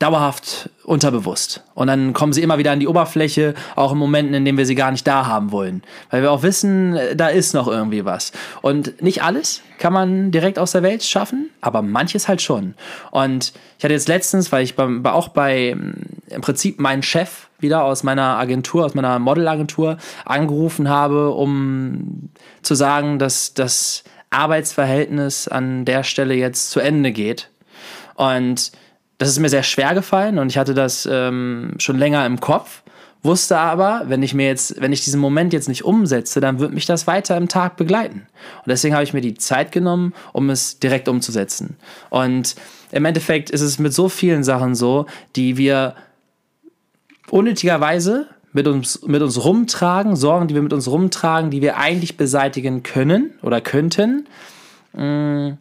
[0.00, 1.62] dauerhaft unterbewusst.
[1.74, 4.64] Und dann kommen sie immer wieder an die Oberfläche, auch in Momenten, in denen wir
[4.64, 5.82] sie gar nicht da haben wollen.
[6.08, 8.32] Weil wir auch wissen, da ist noch irgendwie was.
[8.62, 12.74] Und nicht alles kann man direkt aus der Welt schaffen, aber manches halt schon.
[13.10, 15.92] Und ich hatte jetzt letztens, weil ich beim, auch bei mm,
[16.30, 22.30] im Prinzip meinen Chef wieder aus meiner Agentur, aus meiner Modelagentur angerufen habe, um
[22.62, 27.50] zu sagen, dass das Arbeitsverhältnis an der Stelle jetzt zu Ende geht.
[28.14, 28.72] Und
[29.20, 32.82] das ist mir sehr schwer gefallen und ich hatte das ähm, schon länger im Kopf,
[33.22, 36.72] wusste aber, wenn ich mir jetzt, wenn ich diesen Moment jetzt nicht umsetze, dann wird
[36.72, 38.26] mich das weiter im Tag begleiten.
[38.56, 41.76] Und deswegen habe ich mir die Zeit genommen, um es direkt umzusetzen.
[42.08, 42.56] Und
[42.92, 45.04] im Endeffekt ist es mit so vielen Sachen so,
[45.36, 45.96] die wir
[47.28, 52.16] unnötigerweise mit uns, mit uns rumtragen, Sorgen, die wir mit uns rumtragen, die wir eigentlich
[52.16, 54.26] beseitigen können oder könnten,
[54.94, 55.58] mm,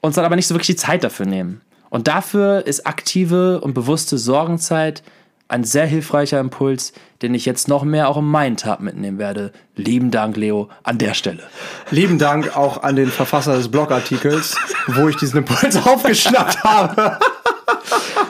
[0.00, 1.60] uns dann aber nicht so wirklich die Zeit dafür nehmen.
[1.94, 5.04] Und dafür ist aktive und bewusste Sorgenzeit
[5.46, 9.52] ein sehr hilfreicher Impuls, den ich jetzt noch mehr auch in meinen Tag mitnehmen werde.
[9.76, 11.44] Lieben Dank, Leo, an der Stelle.
[11.92, 14.56] Lieben Dank auch an den Verfasser des Blogartikels,
[14.88, 17.16] wo ich diesen Impuls aufgeschnappt habe.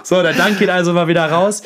[0.03, 1.62] so, der Dank geht also mal wieder raus.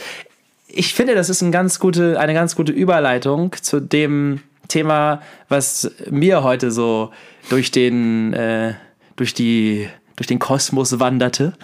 [0.69, 5.91] Ich finde, das ist ein ganz gute, eine ganz gute Überleitung zu dem Thema, was
[6.09, 7.11] mir heute so
[7.49, 8.75] durch den, äh,
[9.17, 11.55] durch die durch den Kosmos wanderte.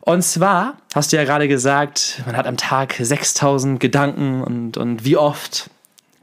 [0.00, 5.04] Und zwar hast du ja gerade gesagt, man hat am Tag 6000 Gedanken und, und
[5.04, 5.70] wie oft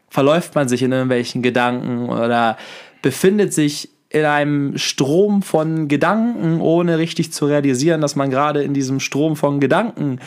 [0.09, 2.57] verläuft man sich in irgendwelchen Gedanken oder
[3.01, 8.73] befindet sich in einem Strom von Gedanken, ohne richtig zu realisieren, dass man gerade in
[8.73, 10.19] diesem Strom von Gedanken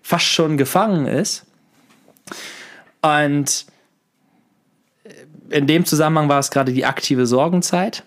[0.00, 1.44] fast schon gefangen ist.
[3.02, 3.66] Und
[5.50, 8.04] in dem Zusammenhang war es gerade die aktive Sorgenzeit.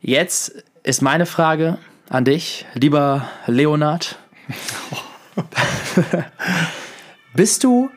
[0.00, 4.18] Jetzt ist meine Frage an dich, lieber Leonard.
[7.34, 7.90] Bist du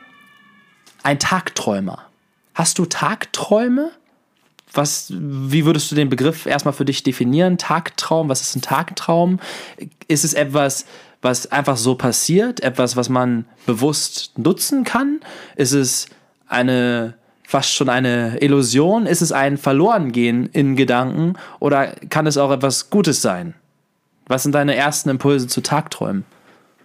[1.02, 2.06] ein Tagträumer?
[2.54, 3.90] Hast du Tagträume?
[4.74, 7.58] Was, wie würdest du den Begriff erstmal für dich definieren?
[7.58, 9.38] Tagtraum, was ist ein Tagtraum?
[10.08, 10.86] Ist es etwas,
[11.20, 12.60] was einfach so passiert?
[12.60, 15.20] Etwas, was man bewusst nutzen kann?
[15.56, 16.06] Ist es
[16.46, 17.14] eine
[17.52, 19.04] fast schon eine Illusion?
[19.04, 23.52] Ist es ein Verlorengehen in Gedanken oder kann es auch etwas Gutes sein?
[24.26, 26.24] Was sind deine ersten Impulse zu Tagträumen?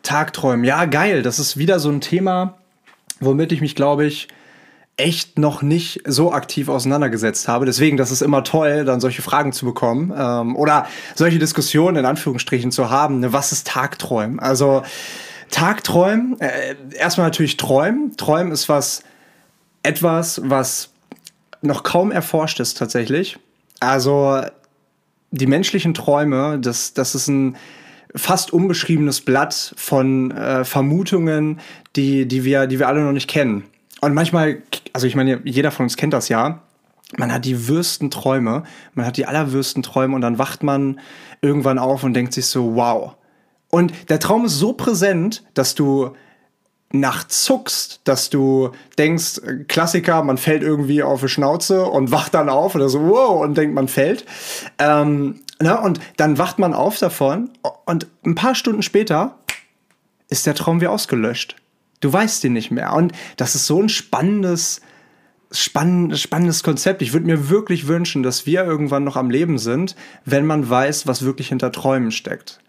[0.04, 1.22] Tagträumen, ja, geil.
[1.22, 2.58] Das ist wieder so ein Thema,
[3.22, 4.28] womit ich mich, glaube ich,
[4.98, 7.66] echt noch nicht so aktiv auseinandergesetzt habe.
[7.66, 12.06] Deswegen, das ist immer toll, dann solche Fragen zu bekommen ähm, oder solche Diskussionen in
[12.06, 13.22] Anführungsstrichen zu haben.
[13.22, 13.32] Ne?
[13.32, 14.42] Was ist Tagträumen?
[14.42, 14.84] Also
[15.50, 18.18] Tagträumen, äh, erstmal natürlich Träumen.
[18.18, 19.04] Träumen ist was
[19.84, 20.92] etwas, was
[21.62, 23.38] noch kaum erforscht ist tatsächlich.
[23.80, 24.42] Also
[25.32, 27.58] die menschlichen Träume, das, das ist ein
[28.16, 31.60] fast unbeschriebenes Blatt von äh, Vermutungen,
[31.96, 33.64] die, die, wir, die wir alle noch nicht kennen.
[34.02, 34.62] Und manchmal,
[34.94, 36.62] also ich meine, jeder von uns kennt das ja.
[37.18, 38.64] Man hat die würsten Träume,
[38.94, 41.00] man hat die allerwürsten Träume und dann wacht man
[41.42, 43.16] irgendwann auf und denkt sich so, wow.
[43.70, 46.12] Und der Traum ist so präsent, dass du
[46.92, 52.50] nachts zuckst, dass du denkst, Klassiker, man fällt irgendwie auf die Schnauze und wacht dann
[52.50, 54.26] auf oder so, wow, und denkt, man fällt.
[54.80, 57.50] Ähm, ne, und dann wacht man auf davon
[57.86, 59.38] und ein paar Stunden später
[60.30, 61.56] ist der Traum wie ausgelöscht.
[62.00, 62.94] Du weißt ihn nicht mehr.
[62.94, 64.82] Und das ist so ein spannendes
[65.52, 67.02] spann spannendes Konzept.
[67.02, 69.96] Ich würde mir wirklich wünschen, dass wir irgendwann noch am Leben sind,
[70.26, 72.60] wenn man weiß, was wirklich hinter Träumen steckt.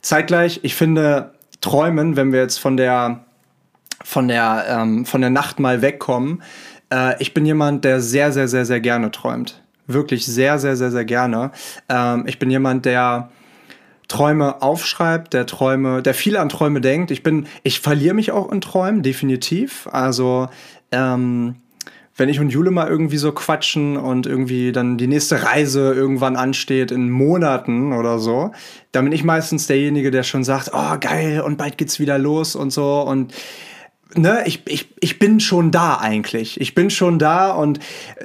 [0.00, 3.24] Zeitgleich, ich finde, Träumen, wenn wir jetzt von der,
[4.04, 6.42] von der, ähm, von der Nacht mal wegkommen,
[6.92, 9.62] äh, ich bin jemand, der sehr, sehr, sehr, sehr gerne träumt.
[9.86, 11.50] Wirklich sehr, sehr, sehr, sehr gerne.
[11.88, 13.30] Ähm, ich bin jemand, der
[14.08, 17.10] Träume aufschreibt, der Träume, der viel an Träume denkt.
[17.10, 19.86] Ich bin, ich verliere mich auch in Träumen, definitiv.
[19.92, 20.48] Also,
[20.90, 21.56] ähm,
[22.16, 26.34] wenn ich und Jule mal irgendwie so quatschen und irgendwie dann die nächste Reise irgendwann
[26.34, 28.50] ansteht in Monaten oder so,
[28.90, 32.56] dann bin ich meistens derjenige, der schon sagt, oh geil und bald geht's wieder los
[32.56, 33.32] und so und
[34.14, 36.60] ne, ich, ich, ich bin schon da eigentlich.
[36.60, 37.80] Ich bin schon da und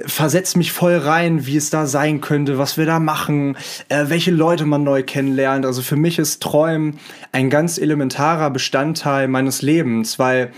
[0.05, 3.57] versetze mich voll rein, wie es da sein könnte, was wir da machen,
[3.89, 5.65] äh, welche Leute man neu kennenlernt.
[5.65, 6.99] Also für mich ist Träumen
[7.31, 10.51] ein ganz elementarer Bestandteil meines Lebens, weil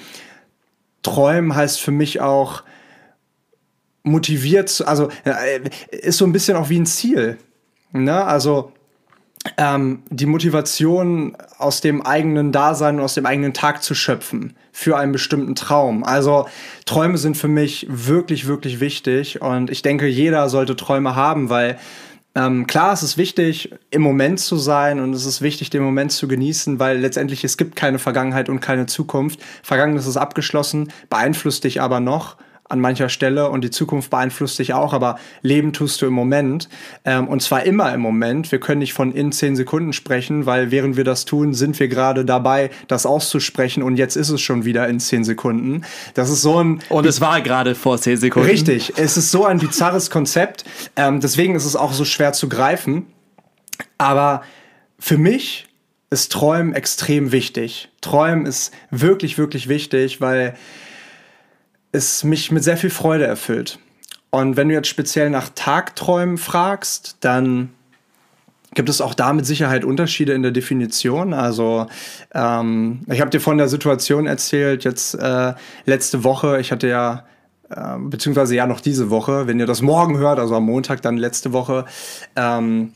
[1.04, 2.64] Träumen heißt für mich auch,
[4.06, 5.62] motiviert, also äh,
[5.92, 7.38] ist so ein bisschen auch wie ein Ziel.
[7.92, 8.24] Ne?
[8.24, 8.72] Also
[9.58, 14.98] ähm, die Motivation aus dem eigenen Dasein und aus dem eigenen Tag zu schöpfen für
[14.98, 16.04] einen bestimmten Traum.
[16.04, 16.48] Also
[16.86, 21.78] Träume sind für mich wirklich, wirklich wichtig und ich denke, jeder sollte Träume haben, weil
[22.38, 26.12] ähm, klar, es ist wichtig, im Moment zu sein und es ist wichtig, den Moment
[26.12, 29.40] zu genießen, weil letztendlich es gibt keine Vergangenheit und keine Zukunft.
[29.64, 32.36] Vergangenes ist abgeschlossen, beeinflusst dich aber noch
[32.68, 36.68] an mancher Stelle und die Zukunft beeinflusst dich auch, aber Leben tust du im Moment
[37.06, 38.52] ähm, und zwar immer im Moment.
[38.52, 41.88] Wir können nicht von in zehn Sekunden sprechen, weil während wir das tun, sind wir
[41.88, 45.84] gerade dabei, das auszusprechen und jetzt ist es schon wieder in zehn Sekunden.
[46.16, 48.50] Das ist so ein und es war gerade vor zehn Sekunden.
[48.50, 50.66] Richtig, es ist so ein bizarres Konzept.
[50.96, 53.06] Ähm, deswegen ist es auch so schwer zu greifen.
[53.98, 54.42] Aber
[55.00, 55.68] für mich
[56.10, 57.90] ist Träumen extrem wichtig.
[58.02, 60.56] Träumen ist wirklich, wirklich wichtig, weil
[61.96, 63.80] es mich mit sehr viel Freude erfüllt.
[64.30, 67.70] Und wenn du jetzt speziell nach Tagträumen fragst, dann
[68.74, 71.34] gibt es auch da mit Sicherheit Unterschiede in der Definition.
[71.34, 71.88] Also
[72.34, 75.54] ähm, ich habe dir von der Situation erzählt, jetzt äh,
[75.86, 77.26] letzte Woche, ich hatte ja,
[77.70, 81.18] äh, beziehungsweise ja noch diese Woche, wenn ihr das morgen hört, also am Montag dann
[81.18, 81.86] letzte Woche,
[82.36, 82.92] ähm,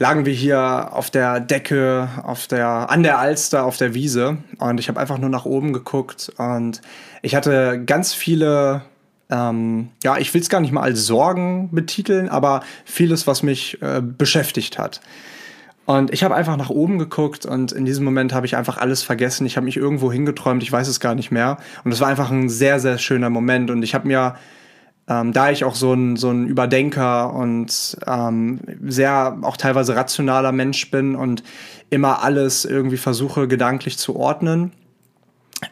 [0.00, 4.80] lagen wir hier auf der Decke, auf der, an der Alster, auf der Wiese und
[4.80, 6.80] ich habe einfach nur nach oben geguckt und
[7.20, 8.80] ich hatte ganz viele,
[9.28, 13.80] ähm, ja, ich will es gar nicht mal als Sorgen betiteln, aber vieles, was mich
[13.82, 15.02] äh, beschäftigt hat.
[15.84, 19.02] Und ich habe einfach nach oben geguckt und in diesem Moment habe ich einfach alles
[19.02, 19.44] vergessen.
[19.44, 21.58] Ich habe mich irgendwo hingeträumt, ich weiß es gar nicht mehr.
[21.84, 23.70] Und es war einfach ein sehr, sehr schöner Moment.
[23.70, 24.36] Und ich habe mir
[25.10, 30.52] ähm, da ich auch so ein, so ein Überdenker und ähm, sehr auch teilweise rationaler
[30.52, 31.42] Mensch bin und
[31.90, 34.72] immer alles irgendwie versuche gedanklich zu ordnen,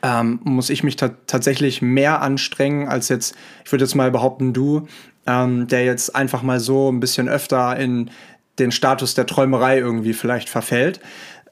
[0.03, 4.53] ähm, muss ich mich ta tatsächlich mehr anstrengen als jetzt, ich würde jetzt mal behaupten,
[4.53, 4.89] du,
[5.27, 8.11] ähm, der jetzt einfach mal so ein bisschen öfter in
[8.59, 10.99] den Status der Träumerei irgendwie vielleicht verfällt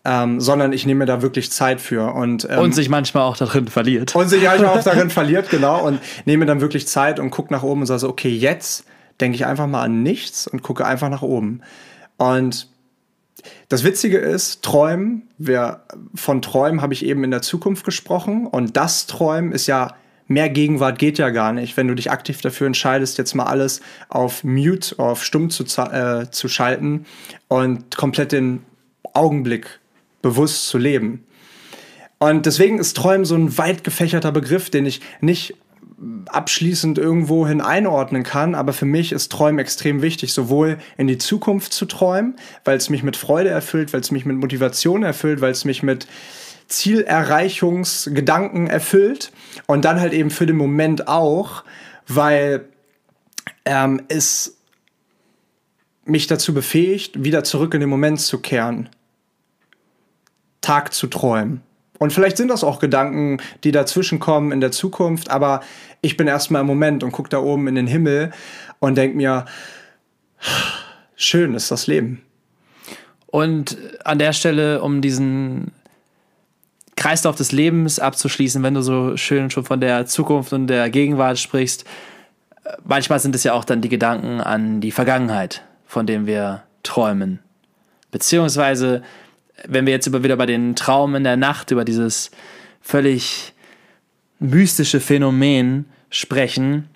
[0.06, 2.14] ähm, sondern ich nehme mir da wirklich Zeit für.
[2.14, 4.14] Und, ähm, und sich manchmal auch darin verliert.
[4.14, 5.84] Und sich manchmal auch darin verliert, genau.
[5.84, 8.84] Und nehme dann wirklich Zeit und gucke nach oben und sage so, okay, jetzt
[9.20, 11.62] denke ich einfach mal an nichts und gucke einfach nach oben.
[12.18, 12.68] Und
[13.68, 15.80] das Witzige ist, Träumen, wir,
[16.14, 19.94] von Träumen habe ich eben in der Zukunft gesprochen und das Träumen ist ja
[20.28, 23.80] mehr Gegenwart geht ja gar nicht, wenn du dich aktiv dafür entscheidest, jetzt mal alles
[24.08, 27.06] auf Mute, auf Stumm zu, äh, zu schalten
[27.48, 28.62] und komplett den
[29.12, 29.80] Augenblick
[30.26, 31.24] bewusst zu leben.
[32.18, 35.54] Und deswegen ist Träumen so ein weit gefächerter Begriff, den ich nicht
[36.26, 41.72] abschließend irgendwohin einordnen kann, aber für mich ist Träumen extrem wichtig, sowohl in die Zukunft
[41.72, 45.52] zu träumen, weil es mich mit Freude erfüllt, weil es mich mit Motivation erfüllt, weil
[45.52, 46.06] es mich mit
[46.68, 49.32] Zielerreichungsgedanken erfüllt
[49.66, 51.64] und dann halt eben für den Moment auch,
[52.08, 52.68] weil
[53.64, 54.58] ähm, es
[56.04, 58.90] mich dazu befähigt, wieder zurück in den Moment zu kehren
[60.66, 61.60] Tag zu träumen.
[62.00, 65.60] Und vielleicht sind das auch Gedanken, die dazwischen kommen in der Zukunft, aber
[66.00, 68.32] ich bin erstmal im Moment und gucke da oben in den Himmel
[68.80, 69.44] und denke mir,
[71.14, 72.20] schön ist das Leben.
[73.28, 75.70] Und an der Stelle, um diesen
[76.96, 81.38] Kreislauf des Lebens abzuschließen, wenn du so schön schon von der Zukunft und der Gegenwart
[81.38, 81.84] sprichst,
[82.84, 87.38] manchmal sind es ja auch dann die Gedanken an die Vergangenheit, von denen wir träumen.
[88.10, 89.02] Beziehungsweise
[89.68, 92.30] wenn wir jetzt über, wieder bei den Traum in der Nacht, über dieses
[92.80, 93.52] völlig
[94.38, 96.88] mystische Phänomen sprechen,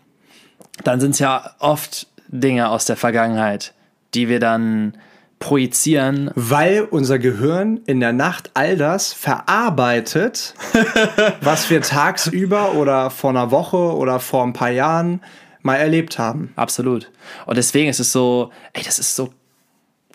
[0.85, 3.75] dann sind es ja oft Dinge aus der Vergangenheit,
[4.14, 4.95] die wir dann
[5.39, 6.31] projizieren.
[6.35, 10.55] Weil unser Gehirn in der Nacht all das verarbeitet,
[11.41, 15.21] was wir tagsüber oder vor einer Woche oder vor ein paar Jahren
[15.62, 16.53] mal erlebt haben.
[16.57, 17.11] Absolut.
[17.47, 19.33] Und deswegen ist es so, ey, das ist so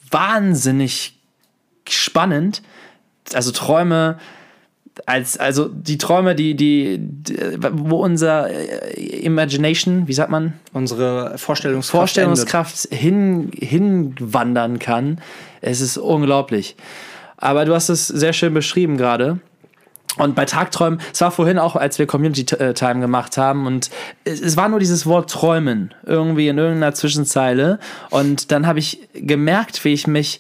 [0.09, 1.14] wahnsinnig
[1.89, 2.61] spannend.
[3.33, 4.17] Also Träume,
[5.05, 7.37] als, also die Träume, die, die, die
[7.71, 10.53] wo unser äh, Imagination, wie sagt man?
[10.73, 15.19] Unsere Vorstellungskraft, Vorstellungskraft hin, hinwandern kann.
[15.61, 16.75] Es ist unglaublich.
[17.37, 19.39] Aber du hast es sehr schön beschrieben gerade.
[20.17, 23.89] Und bei Tagträumen, es war vorhin auch, als wir Community Time gemacht haben, und
[24.23, 27.79] es, es, war nur dieses Wort Träumen, irgendwie in irgendeiner Zwischenzeile.
[28.11, 30.39] Und dann habe ich gemerkt, wie ich mich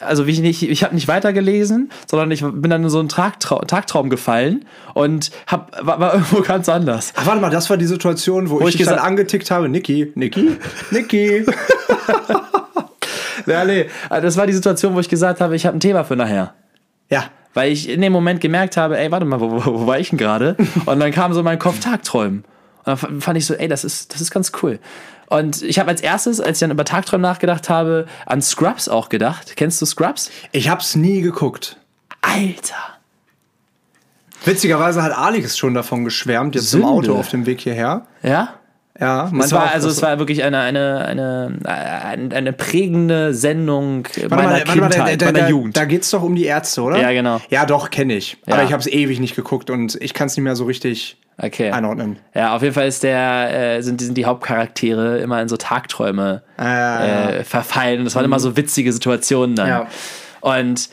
[0.00, 3.66] also ich nicht, ich habe nicht weitergelesen, sondern ich bin dann in so einen Tagtraum,
[3.66, 7.12] Tagtraum gefallen und hab, war, war, irgendwo ganz anders.
[7.16, 10.12] Ach, warte mal, das war die Situation, wo, wo ich, ich dann angetickt habe, Niki,
[10.14, 10.56] Niki,
[10.90, 11.44] Niki.
[13.46, 16.04] ja, nee, also das war die Situation, wo ich gesagt habe, ich habe ein Thema
[16.04, 16.54] für nachher.
[17.10, 17.24] Ja.
[17.54, 20.10] Weil ich in dem Moment gemerkt habe, ey, warte mal, wo, wo, wo war ich
[20.10, 20.56] denn gerade?
[20.86, 22.44] Und dann kam so mein Kopf Tagträumen.
[22.84, 24.78] Und dann fand ich so, ey, das ist, das ist ganz cool.
[25.28, 29.10] Und ich habe als erstes, als ich dann über Tagträume nachgedacht habe, an Scrubs auch
[29.10, 29.56] gedacht.
[29.56, 30.30] Kennst du Scrubs?
[30.52, 31.76] Ich hab's nie geguckt.
[32.22, 32.98] Alter.
[34.44, 36.86] Witzigerweise hat Alex schon davon geschwärmt, jetzt Sünde.
[36.86, 38.06] im Auto auf dem Weg hierher.
[38.22, 38.54] Ja?
[39.00, 44.48] Ja, es war, also es war wirklich eine, eine, eine, eine, prägende Sendung warte meiner
[44.48, 45.76] mal, Kindheit, mal, da, meiner da, Jugend.
[45.76, 47.00] Da geht's doch um die Ärzte, oder?
[47.00, 47.40] Ja, genau.
[47.48, 48.38] Ja, doch, kenne ich.
[48.46, 48.54] Ja.
[48.54, 51.16] Aber ich habe es ewig nicht geguckt und ich kann es nicht mehr so richtig
[51.38, 51.70] okay.
[51.70, 52.18] einordnen.
[52.34, 56.42] Ja, auf jeden Fall ist der, äh, sind, sind die Hauptcharaktere immer in so Tagträume
[56.58, 57.30] ja.
[57.30, 58.04] Äh, verfallen.
[58.04, 58.32] Das waren mhm.
[58.32, 59.68] immer so witzige Situationen dann.
[59.68, 59.86] Ja.
[60.40, 60.90] Und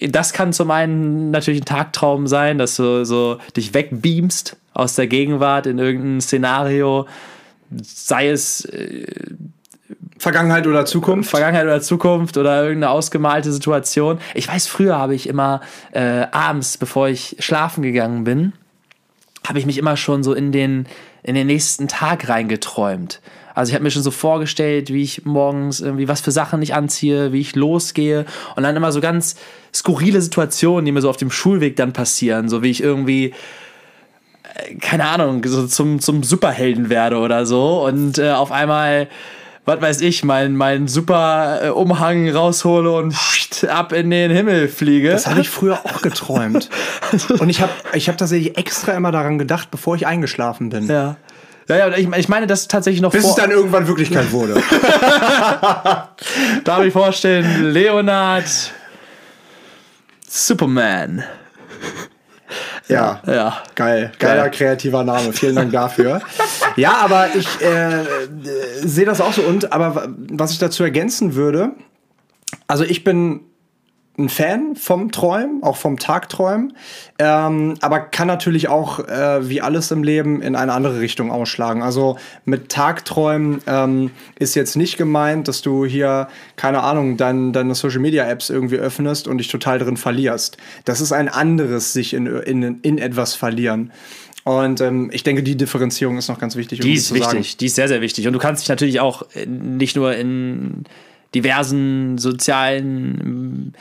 [0.00, 5.06] das kann zum einen natürlich ein Tagtraum sein, dass du so dich wegbeamst aus der
[5.06, 7.06] Gegenwart in irgendein Szenario,
[7.82, 9.06] sei es äh,
[10.18, 11.30] Vergangenheit oder Zukunft?
[11.30, 14.18] Vergangenheit oder Zukunft oder irgendeine ausgemalte Situation.
[14.34, 15.62] Ich weiß, früher habe ich immer
[15.92, 18.52] äh, abends, bevor ich schlafen gegangen bin,
[19.46, 20.86] habe ich mich immer schon so in den,
[21.22, 23.20] in den nächsten Tag reingeträumt.
[23.54, 26.74] Also ich habe mir schon so vorgestellt, wie ich morgens irgendwie was für Sachen ich
[26.74, 28.24] anziehe, wie ich losgehe.
[28.56, 29.36] Und dann immer so ganz
[29.74, 33.34] skurrile Situationen, die mir so auf dem Schulweg dann passieren, so wie ich irgendwie
[34.54, 37.84] äh, keine Ahnung, so zum, zum Superhelden werde oder so.
[37.84, 39.08] Und äh, auf einmal
[39.64, 43.14] was weiß ich, meinen mein super äh, Umhang raushole und
[43.68, 45.10] ab in den Himmel fliege.
[45.10, 46.70] Das habe ich früher auch geträumt.
[47.38, 50.86] und ich habe ich hab tatsächlich extra immer daran gedacht, bevor ich eingeschlafen bin.
[50.86, 51.16] Ja.
[51.68, 54.54] Ja, ja, ich, ich meine das tatsächlich noch Bis vor es dann irgendwann Wirklichkeit wurde.
[56.64, 58.48] Darf ich vorstellen, Leonard
[60.26, 61.22] Superman.
[62.90, 63.58] Ja, ja.
[63.74, 64.12] Geil.
[64.18, 64.50] Geiler Geil.
[64.50, 65.32] kreativer Name.
[65.32, 66.20] Vielen Dank dafür.
[66.76, 68.04] ja, aber ich äh,
[68.82, 69.42] sehe das auch so.
[69.42, 71.72] Und aber was ich dazu ergänzen würde,
[72.66, 73.40] also ich bin
[74.20, 76.74] ein Fan vom Träumen, auch vom Tagträumen,
[77.18, 81.82] ähm, aber kann natürlich auch, äh, wie alles im Leben, in eine andere Richtung ausschlagen.
[81.82, 87.74] Also mit Tagträumen ähm, ist jetzt nicht gemeint, dass du hier, keine Ahnung, dein, deine
[87.74, 90.56] Social-Media-Apps irgendwie öffnest und dich total drin verlierst.
[90.84, 93.92] Das ist ein anderes sich in, in, in etwas verlieren.
[94.44, 96.80] Und ähm, ich denke, die Differenzierung ist noch ganz wichtig.
[96.80, 97.56] Um die ist wichtig, sagen.
[97.60, 98.26] die ist sehr, sehr wichtig.
[98.26, 100.84] Und du kannst dich natürlich auch äh, nicht nur in
[101.34, 103.74] diversen sozialen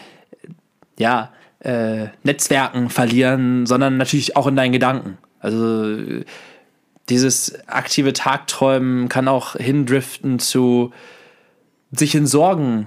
[0.99, 1.31] ja,
[1.61, 5.17] äh, Netzwerken verlieren, sondern natürlich auch in deinen Gedanken.
[5.39, 6.21] Also
[7.09, 10.91] dieses aktive Tagträumen kann auch hindriften zu
[11.91, 12.85] sich in Sorgen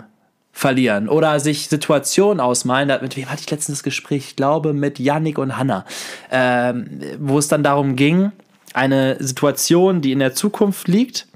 [0.52, 2.92] verlieren oder sich Situationen ausmalen.
[3.00, 4.28] Mit wem hatte ich letztens das Gespräch?
[4.28, 5.84] Ich glaube mit Yannick und Hanna,
[6.30, 8.30] ähm, wo es dann darum ging,
[8.74, 11.26] eine Situation, die in der Zukunft liegt,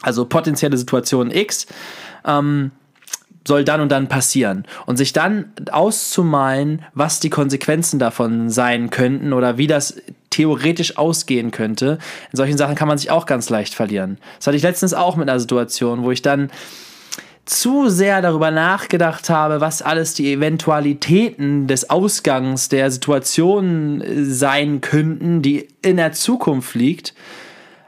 [0.00, 1.66] also potenzielle Situation X,
[2.24, 2.70] ähm,
[3.46, 4.64] soll dann und dann passieren.
[4.86, 9.96] Und sich dann auszumalen, was die Konsequenzen davon sein könnten oder wie das
[10.30, 11.98] theoretisch ausgehen könnte.
[12.32, 14.18] In solchen Sachen kann man sich auch ganz leicht verlieren.
[14.38, 16.50] Das hatte ich letztens auch mit einer Situation, wo ich dann
[17.44, 25.42] zu sehr darüber nachgedacht habe, was alles die Eventualitäten des Ausgangs der Situation sein könnten,
[25.42, 27.14] die in der Zukunft liegt,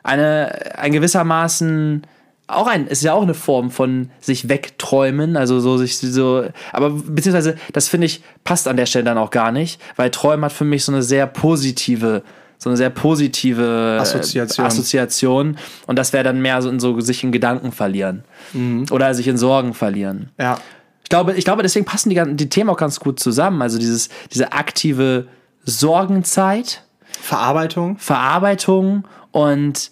[0.02, 2.02] eine ein gewissermaßen
[2.46, 6.90] auch ein, ist ja auch eine Form von sich wegträumen, also so sich so, aber
[6.90, 10.52] beziehungsweise das finde ich passt an der Stelle dann auch gar nicht, weil Träumen hat
[10.52, 12.22] für mich so eine sehr positive,
[12.58, 17.24] so eine sehr positive Assoziation, Assoziation und das wäre dann mehr so in so sich
[17.24, 18.86] in Gedanken verlieren mhm.
[18.90, 20.30] oder sich in Sorgen verlieren.
[20.38, 20.58] Ja.
[21.02, 24.08] Ich glaube, ich glaube, deswegen passen die, die Themen auch ganz gut zusammen, also dieses,
[24.32, 25.26] diese aktive
[25.64, 26.82] Sorgenzeit.
[27.20, 27.98] Verarbeitung.
[27.98, 29.90] Verarbeitung und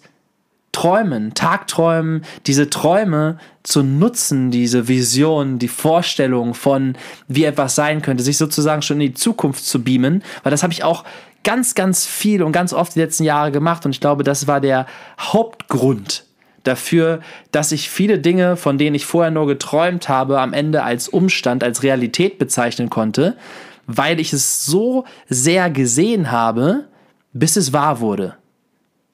[0.73, 6.97] träumen, Tagträumen, diese Träume zu nutzen, diese Vision, die Vorstellung von,
[7.29, 10.73] wie etwas sein könnte, sich sozusagen schon in die Zukunft zu beamen, weil das habe
[10.73, 11.05] ich auch
[11.45, 14.59] ganz, ganz viel und ganz oft die letzten Jahre gemacht und ich glaube, das war
[14.59, 14.85] der
[15.19, 16.25] Hauptgrund
[16.63, 17.19] dafür,
[17.51, 21.63] dass ich viele Dinge, von denen ich vorher nur geträumt habe, am Ende als Umstand,
[21.63, 23.37] als Realität bezeichnen konnte,
[23.85, 26.85] weil ich es so sehr gesehen habe,
[27.33, 28.35] bis es wahr wurde.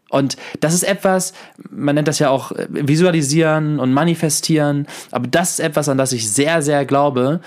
[0.10, 1.34] Und das ist etwas,
[1.70, 6.12] man nennt das ja auch äh, visualisieren und manifestieren, aber das ist etwas, an das
[6.14, 7.42] ich sehr, sehr glaube,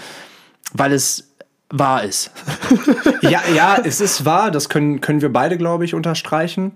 [0.73, 1.29] weil es
[1.71, 2.31] wahr ist.
[3.23, 6.73] ja, ja, es ist wahr, das können, können wir beide, glaube ich, unterstreichen.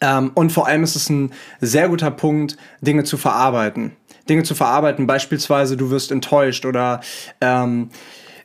[0.00, 3.92] Ähm, und vor allem ist es ein sehr guter Punkt, Dinge zu verarbeiten.
[4.28, 7.00] Dinge zu verarbeiten, beispielsweise du wirst enttäuscht oder
[7.40, 7.90] ähm,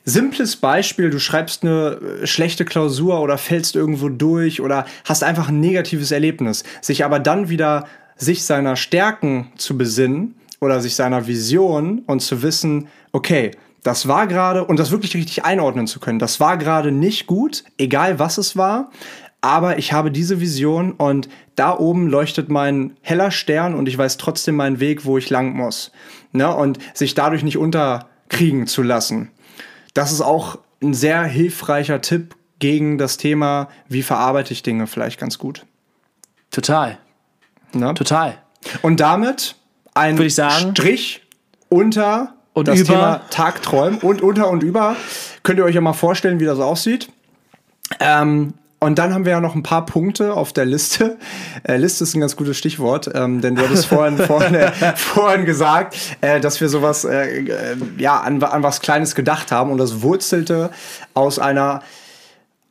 [0.08, 5.48] simples Beispiel, du schreibst eine äh, schlechte Klausur oder fällst irgendwo durch oder hast einfach
[5.48, 6.64] ein negatives Erlebnis.
[6.80, 7.86] Sich aber dann wieder
[8.16, 13.52] sich seiner Stärken zu besinnen oder sich seiner Vision und zu wissen, okay,
[13.84, 16.18] das war gerade und das wirklich richtig einordnen zu können.
[16.18, 18.90] Das war gerade nicht gut, egal was es war,
[19.40, 24.16] aber ich habe diese Vision und da oben leuchtet mein heller Stern und ich weiß
[24.16, 25.92] trotzdem meinen Weg, wo ich lang muss.
[26.32, 26.52] Ne?
[26.52, 29.30] Und sich dadurch nicht unterkriegen zu lassen
[29.94, 35.18] das ist auch ein sehr hilfreicher Tipp gegen das Thema, wie verarbeite ich Dinge vielleicht
[35.18, 35.64] ganz gut.
[36.50, 36.98] Total.
[37.72, 37.92] Na?
[37.92, 38.38] Total.
[38.82, 39.56] Und damit
[39.94, 41.22] ein Würde ich sagen, Strich
[41.68, 42.92] unter und das über.
[42.92, 44.96] Thema Tagträumen und unter und über.
[45.42, 47.08] Könnt ihr euch ja mal vorstellen, wie das aussieht.
[48.00, 51.18] Ähm, und dann haben wir ja noch ein paar Punkte auf der Liste.
[51.64, 55.44] Äh, Liste ist ein ganz gutes Stichwort, ähm, denn du hattest vorhin, vorhin, äh, vorhin
[55.44, 59.78] gesagt, äh, dass wir sowas äh, äh, ja, an, an was Kleines gedacht haben und
[59.78, 60.70] das wurzelte
[61.14, 61.82] aus einer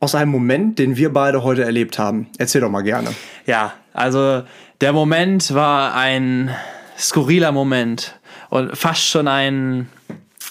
[0.00, 2.28] aus einem Moment, den wir beide heute erlebt haben.
[2.38, 3.10] Erzähl doch mal gerne.
[3.46, 4.42] Ja, also
[4.80, 6.54] der Moment war ein
[6.96, 8.16] skurriler Moment
[8.48, 9.88] und fast schon ein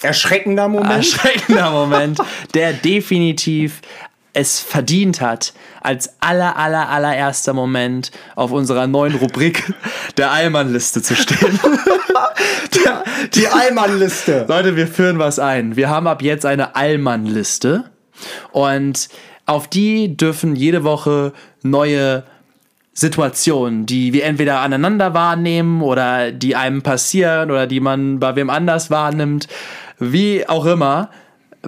[0.01, 0.91] Erschreckender Moment.
[0.91, 2.19] erschreckender Moment,
[2.53, 3.81] der definitiv
[4.37, 9.73] es verdient hat, als aller, aller, allererster Moment auf unserer neuen Rubrik
[10.17, 11.59] der Allmann-Liste zu stehen.
[12.75, 14.45] Der, die Allmann-Liste.
[14.47, 15.75] Leute, wir führen was ein.
[15.75, 17.85] Wir haben ab jetzt eine Allmann-Liste
[18.51, 19.09] und
[19.47, 21.33] auf die dürfen jede Woche
[21.63, 22.23] neue
[22.93, 28.51] Situationen, die wir entweder aneinander wahrnehmen oder die einem passieren oder die man bei wem
[28.51, 29.47] anders wahrnimmt,
[29.97, 31.09] wie auch immer,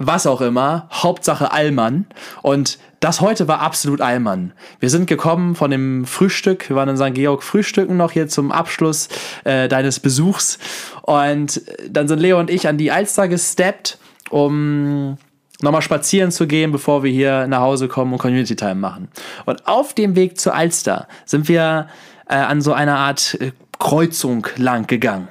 [0.00, 2.06] was auch immer, Hauptsache Allmann.
[2.42, 4.52] Und das heute war absolut Allmann.
[4.80, 7.14] Wir sind gekommen von dem Frühstück, wir waren in St.
[7.14, 9.08] Georg frühstücken noch hier zum Abschluss
[9.44, 10.58] äh, deines Besuchs.
[11.02, 13.98] Und dann sind Leo und ich an die Alster gesteppt,
[14.30, 15.18] um
[15.60, 19.08] nochmal spazieren zu gehen, bevor wir hier nach Hause kommen und Community Time machen.
[19.44, 21.88] Und auf dem Weg zur Alster sind wir
[22.26, 25.28] äh, an so einer Art äh, Kreuzung lang gegangen.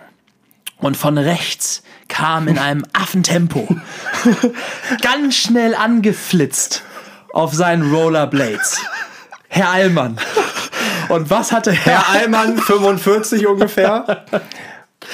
[0.80, 3.68] Und von rechts kam in einem Affentempo
[5.02, 6.84] ganz schnell angeflitzt
[7.34, 8.80] auf seinen Rollerblades
[9.50, 10.18] Herr Allmann.
[11.10, 14.26] Und was hatte Herr, Herr Allmann, 45 ungefähr.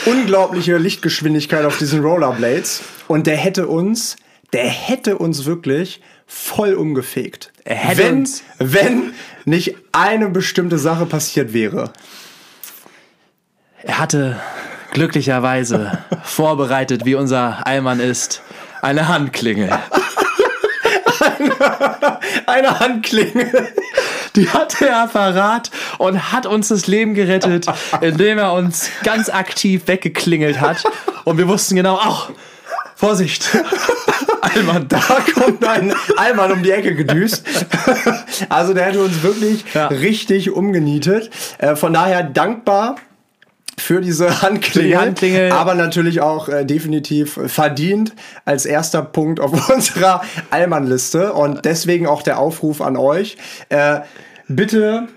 [0.05, 2.81] Unglaubliche Lichtgeschwindigkeit auf diesen Rollerblades.
[3.07, 4.17] Und der hätte uns,
[4.53, 7.53] der hätte uns wirklich voll umgefegt.
[7.63, 9.13] Er hätte wenn, uns- wenn
[9.45, 11.91] nicht eine bestimmte Sache passiert wäre.
[13.83, 14.39] Er hatte
[14.95, 18.41] glücklicherweise vorbereitet, wie unser Allmann ist,
[18.81, 19.69] eine Handklingel.
[22.45, 23.69] Eine Handklingel.
[24.35, 27.65] Die hatte er parat und hat uns das Leben gerettet,
[28.01, 30.83] indem er uns ganz aktiv weggeklingelt hat.
[31.23, 32.29] Und wir wussten genau, ach,
[32.95, 33.47] Vorsicht,
[34.41, 34.99] Allmann, Da
[35.33, 37.43] kommt ein Allmann um die Ecke gedüst.
[38.49, 39.87] Also der hätte uns wirklich Ja.
[39.87, 41.29] richtig umgenietet.
[41.57, 42.95] Äh, von daher dankbar
[43.77, 45.51] für diese Handklingel, Die Handklingel.
[45.51, 48.13] aber natürlich auch äh, definitiv verdient
[48.45, 53.37] als erster Punkt auf unserer Allmann-Liste und deswegen auch der Aufruf an euch.
[53.69, 54.01] Äh,
[54.47, 55.07] bitte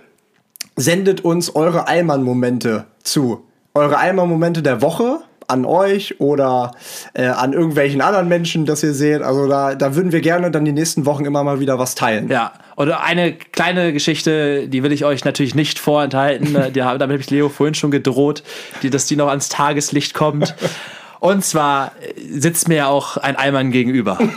[0.76, 3.44] sendet uns eure Allmann-Momente zu.
[3.74, 6.72] Eure Allmann-Momente der Woche an euch oder
[7.14, 9.22] äh, an irgendwelchen anderen Menschen, das ihr seht.
[9.22, 12.28] Also da, da würden wir gerne dann die nächsten Wochen immer mal wieder was teilen.
[12.28, 16.55] Ja, und eine kleine Geschichte, die will ich euch natürlich nicht vorenthalten.
[16.72, 18.42] Die, damit habe ich Leo vorhin schon gedroht,
[18.82, 20.55] die, dass die noch ans Tageslicht kommt.
[21.20, 21.92] Und zwar
[22.30, 24.18] sitzt mir ja auch ein Allmann gegenüber.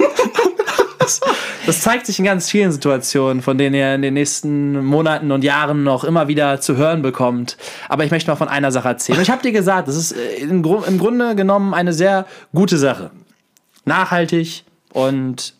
[1.72, 5.43] Das, zeigt sich in ganz vielen Situationen, von denen ihr in den nächsten Monaten und
[5.43, 7.57] Jahren noch immer wieder zu hören bekommt.
[7.88, 9.17] Aber ich möchte mal von einer Sache erzählen.
[9.17, 13.11] Und ich habe dir gesagt, das ist äh, im Grunde genommen eine sehr gute Sache.
[13.86, 15.53] Nachhaltig und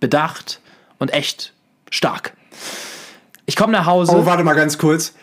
[0.00, 0.60] bedacht
[0.98, 1.54] und echt
[1.90, 2.34] stark.
[3.46, 4.12] Ich komme nach Hause.
[4.14, 5.14] Oh, warte mal ganz kurz.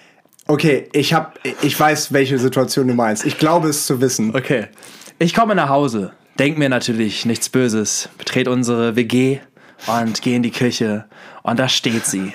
[0.47, 3.25] Okay, ich hab, ich weiß, welche Situation du meinst.
[3.25, 4.35] Ich glaube es zu wissen.
[4.35, 4.69] Okay.
[5.19, 9.39] Ich komme nach Hause, denk mir natürlich nichts Böses, betrete unsere WG
[9.87, 11.05] und gehe in die Küche
[11.43, 12.33] und da steht sie.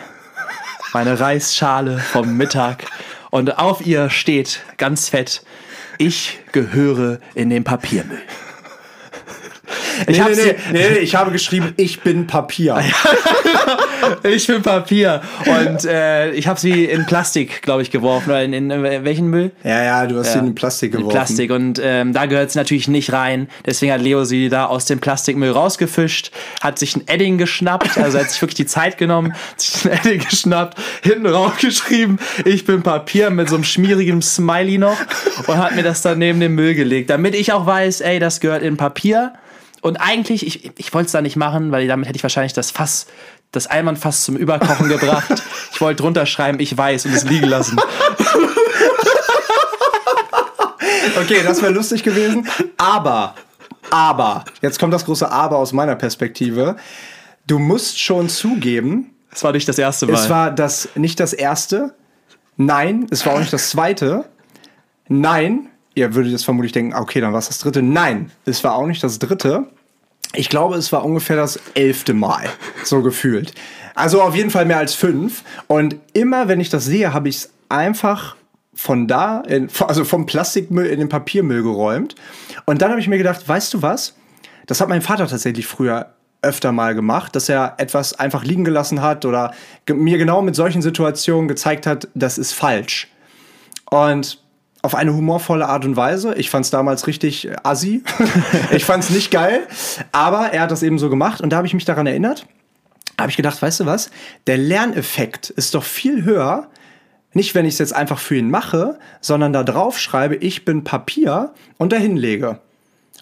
[0.93, 2.85] Meine Reisschale vom Mittag
[3.31, 5.43] und auf ihr steht ganz fett,
[5.99, 8.23] ich gehöre in den Papiermüll.
[10.07, 12.83] Ich, nee, nee, nee, nee, ich habe geschrieben, ich bin Papier.
[14.23, 15.23] ich bin Papier.
[15.47, 18.31] Und äh, ich habe sie in Plastik, glaube ich, geworfen.
[18.31, 19.53] Oder in, in, in, welchen Müll?
[19.65, 21.11] Ja, ja, du hast sie in Plastik geworfen.
[21.11, 21.51] In Plastik.
[21.51, 23.49] Und ähm, da gehört sie natürlich nicht rein.
[23.65, 26.31] Deswegen hat Leo sie da aus dem Plastikmüll rausgefischt,
[26.61, 29.93] hat sich ein Edding geschnappt, also hat sich wirklich die Zeit genommen, hat sich ein
[29.93, 34.99] Edding geschnappt, hinten raufgeschrieben, ich bin Papier mit so einem schmierigen Smiley noch
[35.47, 38.41] und hat mir das dann neben den Müll gelegt, damit ich auch weiß, ey, das
[38.41, 39.33] gehört in Papier.
[39.87, 42.73] Und eigentlich, ich, ich wollte es da nicht machen, weil damit hätte ich wahrscheinlich das
[42.73, 43.07] Fass,
[43.53, 45.45] das Eimannfass zum Überkochen gebracht.
[45.73, 47.79] Ich wollte drunter schreiben, ich weiß und es liegen lassen.
[51.19, 52.47] Okay, das wäre lustig gewesen.
[52.77, 53.35] Aber,
[53.91, 56.77] aber, jetzt kommt das große Aber aus meiner Perspektive.
[57.47, 59.15] Du musst schon zugeben.
[59.31, 60.15] Es war nicht das erste Mal.
[60.15, 61.95] Es war das, nicht das erste.
[62.57, 64.27] Nein, es war auch nicht das zweite.
[65.09, 67.83] Nein, ihr würdet jetzt vermutlich denken, okay, dann war es das dritte.
[67.83, 69.67] Nein, es war auch nicht das dritte.
[70.37, 72.49] Ich glaube, es war ungefähr das elfte Mal,
[72.85, 73.53] so gefühlt.
[73.95, 75.43] Also auf jeden Fall mehr als fünf.
[75.67, 78.37] Und immer, wenn ich das sehe, habe ich es einfach
[78.75, 82.15] von da, in, also vom Plastikmüll in den Papiermüll geräumt.
[82.67, 84.15] Und dann habe ich mir gedacht, weißt du was?
[84.67, 86.13] Das hat mein Vater tatsächlich früher
[86.43, 89.55] öfter mal gemacht, dass er etwas einfach liegen gelassen hat oder
[89.91, 93.09] mir genau mit solchen Situationen gezeigt hat, das ist falsch.
[93.91, 94.41] Und
[94.87, 96.35] auf eine humorvolle Art und Weise.
[96.37, 98.05] Ich fand es damals richtig assi.
[98.71, 99.67] ich fand es nicht geil.
[100.13, 102.47] Aber er hat das eben so gemacht und da habe ich mich daran erinnert.
[103.19, 104.11] Habe ich gedacht, weißt du was?
[104.47, 106.69] Der Lerneffekt ist doch viel höher.
[107.33, 110.85] Nicht, wenn ich es jetzt einfach für ihn mache, sondern da drauf schreibe, ich bin
[110.85, 112.61] Papier und dahin lege.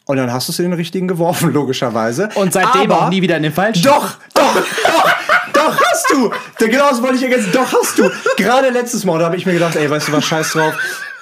[0.05, 2.29] Und dann hast du es in den richtigen geworfen, logischerweise.
[2.35, 3.85] Und seitdem Aber, auch nie wieder in den falschen.
[3.85, 5.13] Doch, doch, doch,
[5.55, 6.31] doch hast du.
[6.59, 7.53] Genau das wollte ich ergänzen.
[7.53, 8.11] Doch hast du.
[8.37, 10.75] Gerade letztes Mal, da habe ich mir gedacht, ey, weißt du was, scheiß drauf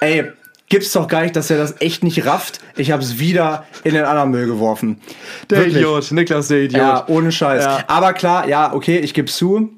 [0.03, 0.31] ey,
[0.69, 2.59] gibt's doch gar nicht, dass er das echt nicht rafft.
[2.75, 4.99] Ich habe es wieder in den anderen Müll geworfen.
[5.49, 5.77] Der Wirklich.
[5.77, 6.81] Idiot, Niklas der Idiot.
[6.81, 7.63] Ja, ohne Scheiß.
[7.63, 7.83] Ja.
[7.87, 9.69] Aber klar, ja, okay, ich gebe zu.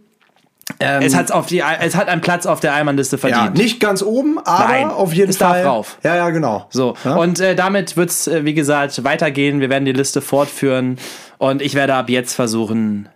[0.79, 3.57] Ähm, es, hat's auf die, es hat einen Platz auf der Eimannliste verdient.
[3.57, 5.57] Ja, nicht ganz oben, aber Nein, auf jeden es Fall.
[5.57, 5.97] Es darf rauf.
[6.03, 6.67] Ja, ja, genau.
[6.69, 6.95] So.
[7.03, 7.15] Ja?
[7.15, 9.59] Und äh, damit wird's, äh, wie gesagt, weitergehen.
[9.59, 10.97] Wir werden die Liste fortführen.
[11.37, 13.09] Und ich werde ab jetzt versuchen,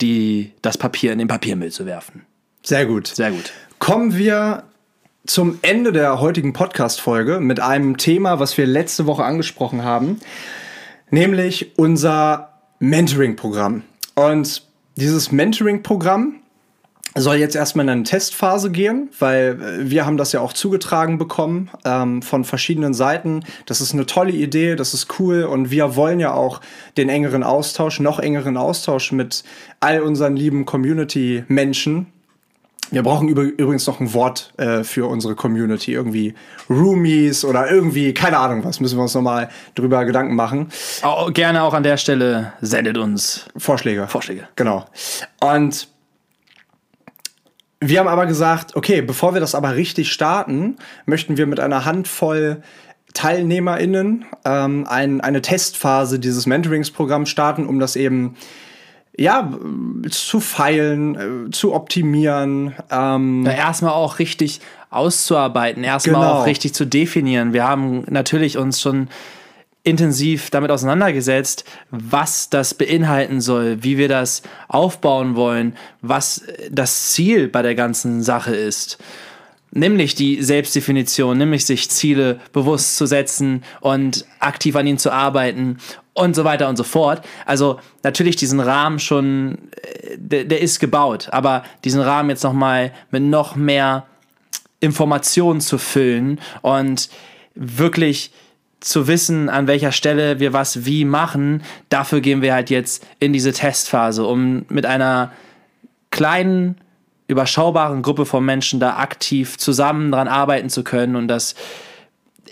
[0.00, 2.26] die, das Papier in den Papiermüll zu werfen.
[2.62, 3.06] Sehr gut.
[3.06, 3.52] Sehr gut.
[3.78, 4.64] Kommen wir
[5.26, 10.18] zum Ende der heutigen Podcast-Folge mit einem Thema, was wir letzte Woche angesprochen haben,
[11.10, 13.82] nämlich unser Mentoring-Programm.
[14.14, 14.62] Und
[14.96, 16.36] dieses Mentoring-Programm
[17.16, 21.18] soll jetzt erstmal in eine Testphase gehen, weil äh, wir haben das ja auch zugetragen
[21.18, 23.44] bekommen ähm, von verschiedenen Seiten.
[23.66, 26.60] Das ist eine tolle Idee, das ist cool und wir wollen ja auch
[26.96, 29.42] den engeren Austausch, noch engeren Austausch mit
[29.80, 32.06] all unseren lieben Community-Menschen,
[32.90, 35.92] wir brauchen übrigens noch ein Wort äh, für unsere Community.
[35.92, 36.34] Irgendwie
[36.68, 40.68] Roomies oder irgendwie, keine Ahnung was, müssen wir uns nochmal drüber Gedanken machen.
[41.04, 44.06] Oh, gerne auch an der Stelle sendet uns Vorschläge.
[44.08, 44.48] Vorschläge.
[44.56, 44.86] Genau.
[45.40, 45.88] Und
[47.80, 50.76] wir haben aber gesagt, okay, bevor wir das aber richtig starten,
[51.06, 52.62] möchten wir mit einer Handvoll
[53.14, 58.36] TeilnehmerInnen ähm, ein, eine Testphase dieses Mentoringsprogramms starten, um das eben
[59.20, 59.52] ja,
[60.10, 62.74] zu feilen, äh, zu optimieren.
[62.90, 63.44] Ähm.
[63.44, 66.40] Ja, erstmal auch richtig auszuarbeiten, erstmal genau.
[66.40, 67.52] auch richtig zu definieren.
[67.52, 69.08] Wir haben natürlich uns schon
[69.82, 77.48] intensiv damit auseinandergesetzt, was das beinhalten soll, wie wir das aufbauen wollen, was das Ziel
[77.48, 78.98] bei der ganzen Sache ist.
[79.70, 85.78] Nämlich die Selbstdefinition, nämlich sich Ziele bewusst zu setzen und aktiv an ihnen zu arbeiten
[86.14, 87.22] und so weiter und so fort.
[87.46, 92.92] Also natürlich diesen Rahmen schon, äh, der, der ist gebaut, aber diesen Rahmen jetzt nochmal
[93.10, 94.06] mit noch mehr
[94.80, 97.10] Informationen zu füllen und
[97.54, 98.32] wirklich
[98.80, 103.32] zu wissen, an welcher Stelle wir was wie machen, dafür gehen wir halt jetzt in
[103.32, 105.32] diese Testphase, um mit einer
[106.10, 106.76] kleinen
[107.28, 111.54] überschaubaren Gruppe von Menschen da aktiv zusammen dran arbeiten zu können und das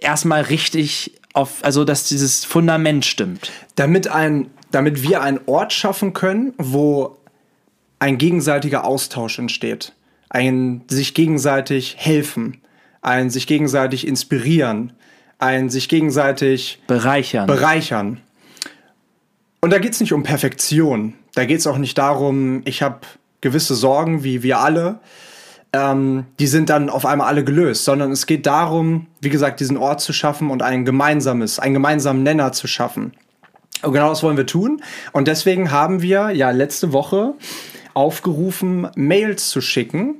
[0.00, 3.50] erstmal richtig auf, also dass dieses Fundament stimmt.
[3.76, 7.16] Damit ein, damit wir einen Ort schaffen können, wo
[7.98, 9.92] ein gegenseitiger Austausch entsteht.
[10.30, 12.58] Ein sich gegenseitig helfen,
[13.00, 14.92] ein sich gegenseitig inspirieren,
[15.38, 17.46] ein sich gegenseitig bereichern.
[17.46, 18.20] bereichern.
[19.60, 21.14] Und da geht es nicht um Perfektion.
[21.34, 23.00] Da geht es auch nicht darum, ich habe
[23.40, 25.00] gewisse Sorgen, wie wir alle.
[25.72, 29.76] Ähm, die sind dann auf einmal alle gelöst, sondern es geht darum, wie gesagt, diesen
[29.76, 33.12] Ort zu schaffen und ein gemeinsames, einen gemeinsamen Nenner zu schaffen.
[33.82, 34.82] Und genau das wollen wir tun.
[35.12, 37.34] Und deswegen haben wir ja letzte Woche
[37.94, 40.16] aufgerufen, Mails zu schicken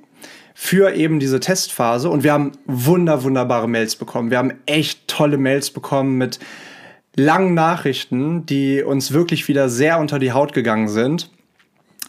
[0.55, 2.11] für eben diese Testphase.
[2.11, 4.31] Und wir haben wunder, wunderbare Mails bekommen.
[4.31, 6.39] Wir haben echt tolle Mails bekommen mit
[7.17, 11.31] langen Nachrichten, die uns wirklich wieder sehr unter die Haut gegangen sind.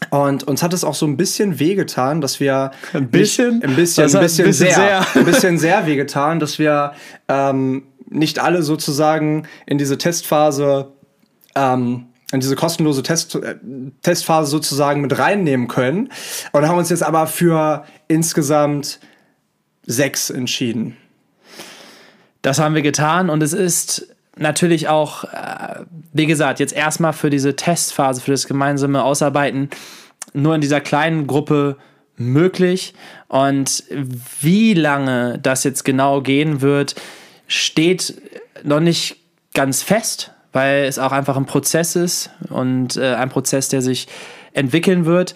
[0.08, 3.76] Und uns hat es auch so ein bisschen wehgetan, dass wir ein bisschen, nicht, ein
[3.76, 6.94] bisschen, ein bisschen, ein bisschen sehr, sehr, ein bisschen sehr wehgetan, dass wir
[7.28, 10.92] ähm, nicht alle sozusagen in diese Testphase
[11.54, 13.56] ähm, in diese kostenlose Test, äh,
[14.02, 16.10] Testphase sozusagen mit reinnehmen können.
[16.52, 19.00] Und haben uns jetzt aber für insgesamt
[19.86, 20.96] sechs entschieden.
[22.42, 27.30] Das haben wir getan und es ist natürlich auch, äh, wie gesagt, jetzt erstmal für
[27.30, 29.70] diese Testphase, für das gemeinsame Ausarbeiten
[30.32, 31.76] nur in dieser kleinen Gruppe
[32.16, 32.94] möglich.
[33.28, 33.84] Und
[34.40, 36.94] wie lange das jetzt genau gehen wird,
[37.48, 38.20] steht
[38.62, 39.16] noch nicht
[39.54, 44.06] ganz fest, weil es auch einfach ein Prozess ist und äh, ein Prozess, der sich
[44.52, 45.34] entwickeln wird.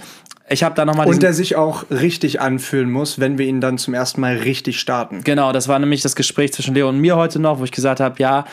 [0.48, 1.06] Ich habe da nochmal.
[1.06, 4.78] Und der sich auch richtig anfühlen muss, wenn wir ihn dann zum ersten Mal richtig
[4.78, 5.22] starten.
[5.24, 8.00] Genau, das war nämlich das Gespräch zwischen Leo und mir heute noch, wo ich gesagt
[8.00, 8.44] habe, ja,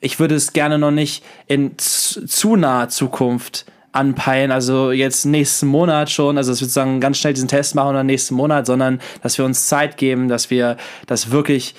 [0.00, 6.10] ich würde es gerne noch nicht in zu naher Zukunft anpeilen, also jetzt nächsten Monat
[6.10, 9.38] schon, also dass wir sozusagen ganz schnell diesen Test machen oder nächsten Monat, sondern dass
[9.38, 11.74] wir uns Zeit geben, dass wir das wirklich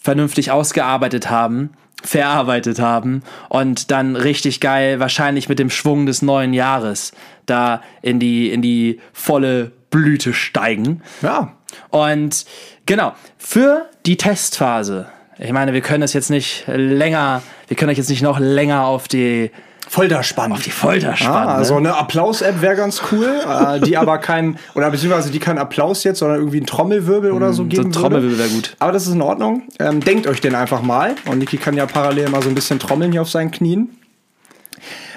[0.00, 1.70] vernünftig ausgearbeitet haben,
[2.02, 7.12] verarbeitet haben und dann richtig geil, wahrscheinlich mit dem Schwung des neuen Jahres,
[7.46, 11.02] da in die, in die volle Blüte steigen.
[11.22, 11.56] Ja.
[11.90, 12.44] Und
[12.84, 15.08] genau, für die Testphase,
[15.38, 18.86] ich meine, wir können das jetzt nicht länger, wir können euch jetzt nicht noch länger
[18.86, 19.50] auf die
[19.88, 20.52] Folter spannen.
[20.52, 21.48] Auf die Folter spannen.
[21.48, 25.58] Ah, also eine Applaus-App wäre ganz cool, äh, die aber kein, oder beziehungsweise die kein
[25.58, 28.74] Applaus jetzt, sondern irgendwie ein Trommelwirbel oder so mm, geben so Trommelwirbel wäre gut.
[28.80, 29.62] Aber das ist in Ordnung.
[29.78, 31.14] Ähm, denkt euch den einfach mal.
[31.26, 33.90] Und Niki kann ja parallel mal so ein bisschen trommeln hier auf seinen Knien.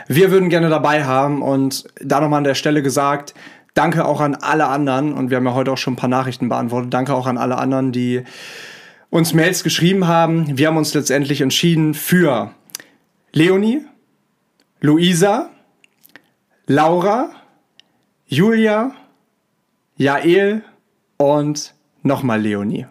[0.07, 3.33] Wir würden gerne dabei haben und da nochmal an der Stelle gesagt,
[3.73, 6.49] danke auch an alle anderen und wir haben ja heute auch schon ein paar Nachrichten
[6.49, 6.93] beantwortet.
[6.93, 8.23] Danke auch an alle anderen, die
[9.09, 10.57] uns Mails geschrieben haben.
[10.57, 12.53] Wir haben uns letztendlich entschieden für
[13.31, 13.81] Leonie,
[14.81, 15.49] Luisa,
[16.67, 17.31] Laura,
[18.27, 18.93] Julia,
[19.97, 20.63] Jael
[21.17, 22.85] und nochmal Leonie.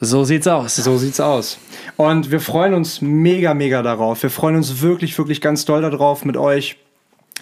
[0.00, 0.76] So sieht's aus.
[0.76, 1.58] So sieht's aus.
[1.96, 4.22] Und wir freuen uns mega, mega darauf.
[4.22, 6.76] Wir freuen uns wirklich, wirklich ganz doll darauf, mit euch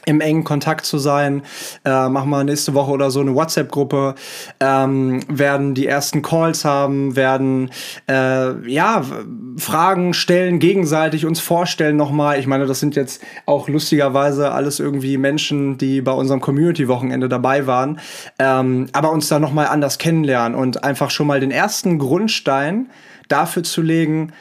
[0.04, 1.42] im engen Kontakt zu sein.
[1.84, 4.14] Äh, machen wir nächste Woche oder so eine WhatsApp-Gruppe,
[4.60, 7.70] ähm, werden die ersten Calls haben, werden
[8.08, 9.02] äh, ja
[9.56, 12.38] Fragen stellen, gegenseitig uns vorstellen nochmal.
[12.38, 17.66] Ich meine, das sind jetzt auch lustigerweise alles irgendwie Menschen, die bei unserem Community-Wochenende dabei
[17.66, 17.98] waren,
[18.38, 22.90] ähm, aber uns da nochmal anders kennenlernen und einfach schon mal den ersten Grundstein
[23.28, 24.32] dafür zu legen,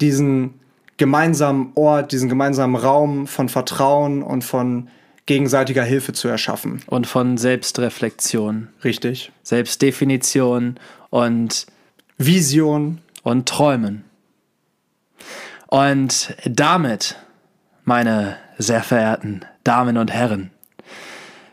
[0.00, 0.59] diesen
[1.00, 4.88] gemeinsamen Ort, diesen gemeinsamen Raum von Vertrauen und von
[5.24, 6.82] gegenseitiger Hilfe zu erschaffen.
[6.88, 8.68] Und von Selbstreflexion.
[8.84, 9.32] Richtig.
[9.42, 10.78] Selbstdefinition
[11.08, 11.66] und
[12.18, 13.00] Vision.
[13.22, 14.04] Und Träumen.
[15.68, 17.16] Und damit,
[17.84, 20.50] meine sehr verehrten Damen und Herren,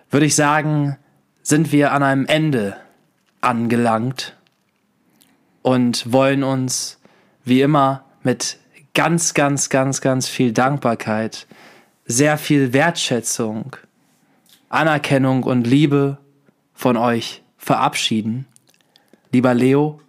[0.09, 0.97] würde ich sagen,
[1.41, 2.75] sind wir an einem Ende
[3.39, 4.35] angelangt
[5.61, 6.99] und wollen uns
[7.45, 8.57] wie immer mit
[8.97, 11.45] ganz, ganz, ganz, ganz viel Dankbarkeit,
[12.05, 13.75] sehr viel Wertschätzung,
[14.69, 16.17] Anerkennung und Liebe
[16.73, 18.47] von euch verabschieden.
[19.31, 19.99] Lieber Leo.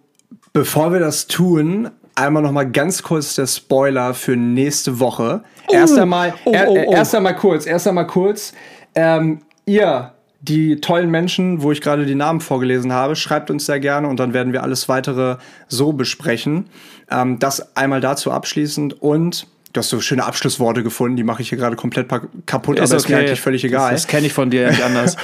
[0.53, 5.43] Bevor wir das tun, einmal noch mal ganz kurz der Spoiler für nächste Woche.
[5.67, 6.91] Oh, erst einmal, oh, oh, oh.
[6.91, 8.53] erst einmal kurz, erst einmal kurz.
[8.95, 13.79] Ähm, ihr die tollen Menschen, wo ich gerade die Namen vorgelesen habe, schreibt uns sehr
[13.79, 15.37] gerne und dann werden wir alles weitere
[15.67, 16.69] so besprechen.
[17.11, 21.49] Ähm, das einmal dazu abschließend und Du hast so schöne Abschlussworte gefunden, die mache ich
[21.49, 22.07] hier gerade komplett
[22.47, 22.95] kaputt, ist aber okay.
[22.95, 23.91] ist mir eigentlich völlig egal.
[23.91, 25.15] Das, das kenne ich von dir nicht anders.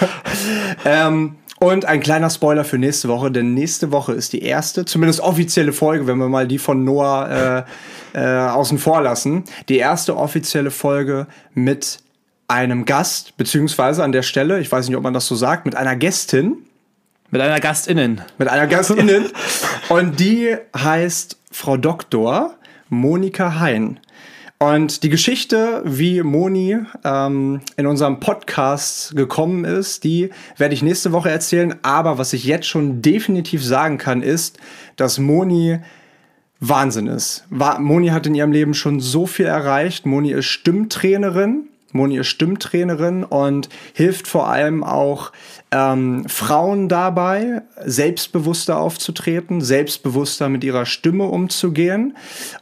[0.85, 5.21] ähm, und ein kleiner Spoiler für nächste Woche, denn nächste Woche ist die erste, zumindest
[5.21, 7.65] offizielle Folge, wenn wir mal die von Noah
[8.13, 11.99] äh, äh, außen vor lassen, die erste offizielle Folge mit
[12.47, 15.75] einem Gast, beziehungsweise an der Stelle, ich weiß nicht, ob man das so sagt, mit
[15.75, 16.57] einer Gästin.
[17.31, 18.21] Mit einer Gastinnen.
[18.37, 19.31] Mit einer Gastinnen.
[19.89, 22.55] Und die heißt Frau Doktor
[22.89, 23.99] Monika Hein.
[24.57, 31.11] Und die Geschichte, wie Moni ähm, in unserem Podcast gekommen ist, die werde ich nächste
[31.11, 31.75] Woche erzählen.
[31.81, 34.57] Aber was ich jetzt schon definitiv sagen kann, ist,
[34.95, 35.79] dass Moni
[36.61, 37.45] Wahnsinn ist.
[37.49, 40.05] Moni hat in ihrem Leben schon so viel erreicht.
[40.05, 41.67] Moni ist Stimmtrainerin.
[41.95, 45.31] Moni ist Stimmtrainerin und hilft vor allem auch
[45.71, 52.15] ähm, Frauen dabei, selbstbewusster aufzutreten, selbstbewusster mit ihrer Stimme umzugehen.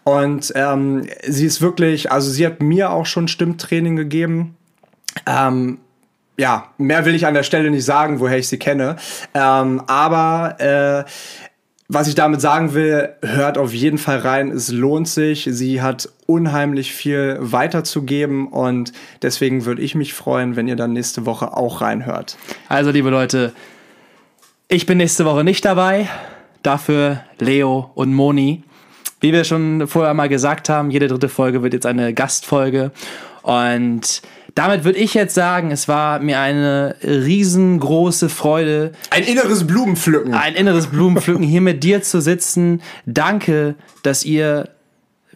[0.04, 4.56] Und ähm, sie ist wirklich, also sie hat mir auch schon Stimmtraining gegeben.
[5.26, 5.80] Ähm,
[6.38, 8.96] ja, mehr will ich an der Stelle nicht sagen, woher ich sie kenne.
[9.34, 11.10] Ähm, aber äh,
[11.90, 14.52] was ich damit sagen will, hört auf jeden Fall rein.
[14.52, 15.48] Es lohnt sich.
[15.52, 21.26] Sie hat unheimlich viel weiterzugeben und deswegen würde ich mich freuen, wenn ihr dann nächste
[21.26, 22.38] Woche auch reinhört.
[22.70, 23.54] Also, liebe Leute,
[24.70, 26.10] ich bin nächste Woche nicht dabei.
[26.64, 28.64] Dafür Leo und Moni.
[29.20, 32.92] Wie wir schon vorher mal gesagt haben, jede dritte Folge wird jetzt eine Gastfolge.
[33.44, 34.22] Und
[34.56, 38.92] damit würde ich jetzt sagen, es war mir eine riesengroße Freude.
[39.10, 40.34] Ein inneres Blumenpflücken.
[40.34, 42.82] Ein inneres Blumenpflücken, hier mit dir zu sitzen.
[43.06, 44.70] Danke, dass ihr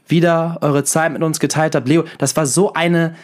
[0.08, 1.88] wieder eure Zeit mit uns geteilt habt.
[1.88, 3.16] Leo, das war so eine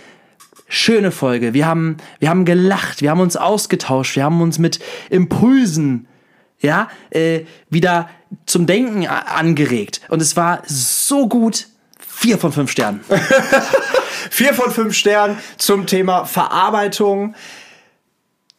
[0.67, 1.53] schöne Folge.
[1.53, 4.79] Wir haben, wir haben gelacht, wir haben uns ausgetauscht, wir haben uns mit
[5.09, 6.07] Impulsen,
[6.59, 8.09] ja, äh, wieder
[8.45, 10.01] zum Denken angeregt.
[10.09, 11.67] Und es war so gut.
[12.23, 13.01] Vier von fünf Sternen.
[14.29, 17.35] Vier von fünf Sternen zum Thema Verarbeitung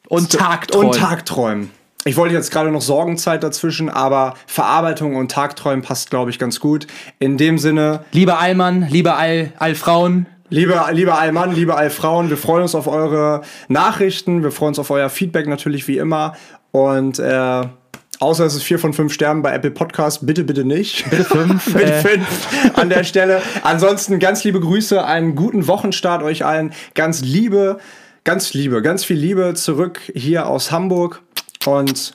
[0.07, 0.89] und Tagträumen.
[0.89, 1.71] Und Tagträumen.
[2.05, 6.61] Ich wollte jetzt gerade noch Sorgenzeit dazwischen, aber Verarbeitung und Tagträumen passt, glaube ich, ganz
[6.61, 6.87] gut.
[7.21, 8.05] In dem Sinne.
[8.13, 10.27] Lieber Allmann, liebe All, Allfrauen.
[10.51, 14.91] Liebe, liebe Allmann, liebe Allfrauen, wir freuen uns auf eure Nachrichten, wir freuen uns auf
[14.91, 16.37] euer Feedback natürlich wie immer.
[16.71, 17.63] Und äh,
[18.21, 20.27] Außer es ist vier von fünf Sternen bei Apple Podcast.
[20.27, 21.09] Bitte, bitte nicht.
[21.11, 21.65] Bitte fünf.
[21.73, 22.01] bitte äh.
[22.01, 22.27] fünf
[22.75, 23.43] an der Stelle.
[23.63, 26.73] Ansonsten ganz liebe Grüße, einen guten Wochenstart euch allen.
[26.95, 27.79] Ganz liebe,
[28.25, 31.23] ganz liebe, ganz viel Liebe zurück hier aus Hamburg.
[31.67, 32.13] Und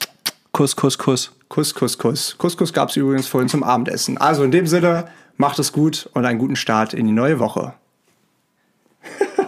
[0.52, 1.32] Kuss, Kuss, Kuss.
[1.48, 2.36] Kuss, Kuss, Kuss.
[2.38, 4.18] Kuss, gab es übrigens vorhin zum Abendessen.
[4.18, 5.06] Also in dem Sinne,
[5.40, 7.72] macht es gut und einen guten Start in die neue Woche.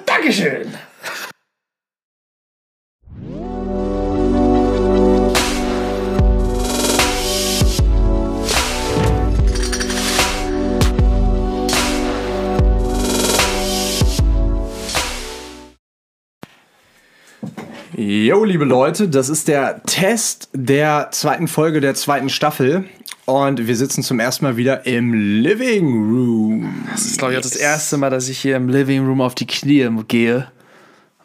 [0.06, 0.72] Dankeschön.
[18.04, 22.84] Jo, liebe Leute, das ist der Test der zweiten Folge der zweiten Staffel.
[23.26, 26.84] Und wir sitzen zum ersten Mal wieder im Living Room.
[26.90, 29.36] Das ist, glaube ich, auch das erste Mal, dass ich hier im Living Room auf
[29.36, 30.48] die Knie gehe.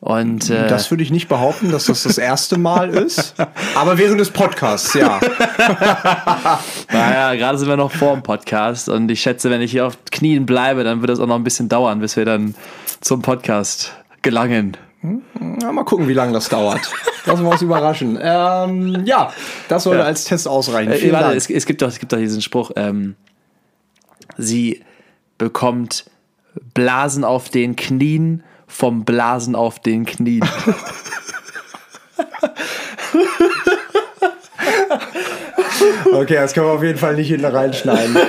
[0.02, 3.34] Und, äh das würde ich nicht behaupten, dass das das erste Mal ist.
[3.76, 5.20] Aber während des Podcasts, ja.
[6.92, 8.88] naja, gerade sind wir noch vor dem Podcast.
[8.88, 11.44] Und ich schätze, wenn ich hier auf Knien bleibe, dann wird es auch noch ein
[11.44, 12.54] bisschen dauern, bis wir dann
[13.02, 14.78] zum Podcast gelangen.
[15.62, 16.92] Ja, mal gucken, wie lange das dauert.
[17.26, 18.18] Lassen wir uns überraschen.
[18.22, 19.32] Ähm, ja,
[19.68, 20.06] das sollte ja.
[20.06, 20.92] als Test ausreichen.
[20.92, 23.16] Äh, warte, es, es, gibt doch, es gibt doch diesen Spruch, ähm,
[24.38, 24.84] sie
[25.38, 26.06] bekommt
[26.74, 30.44] Blasen auf den Knien vom Blasen auf den Knien.
[36.14, 38.18] okay, das können wir auf jeden Fall nicht hinten reinschneiden.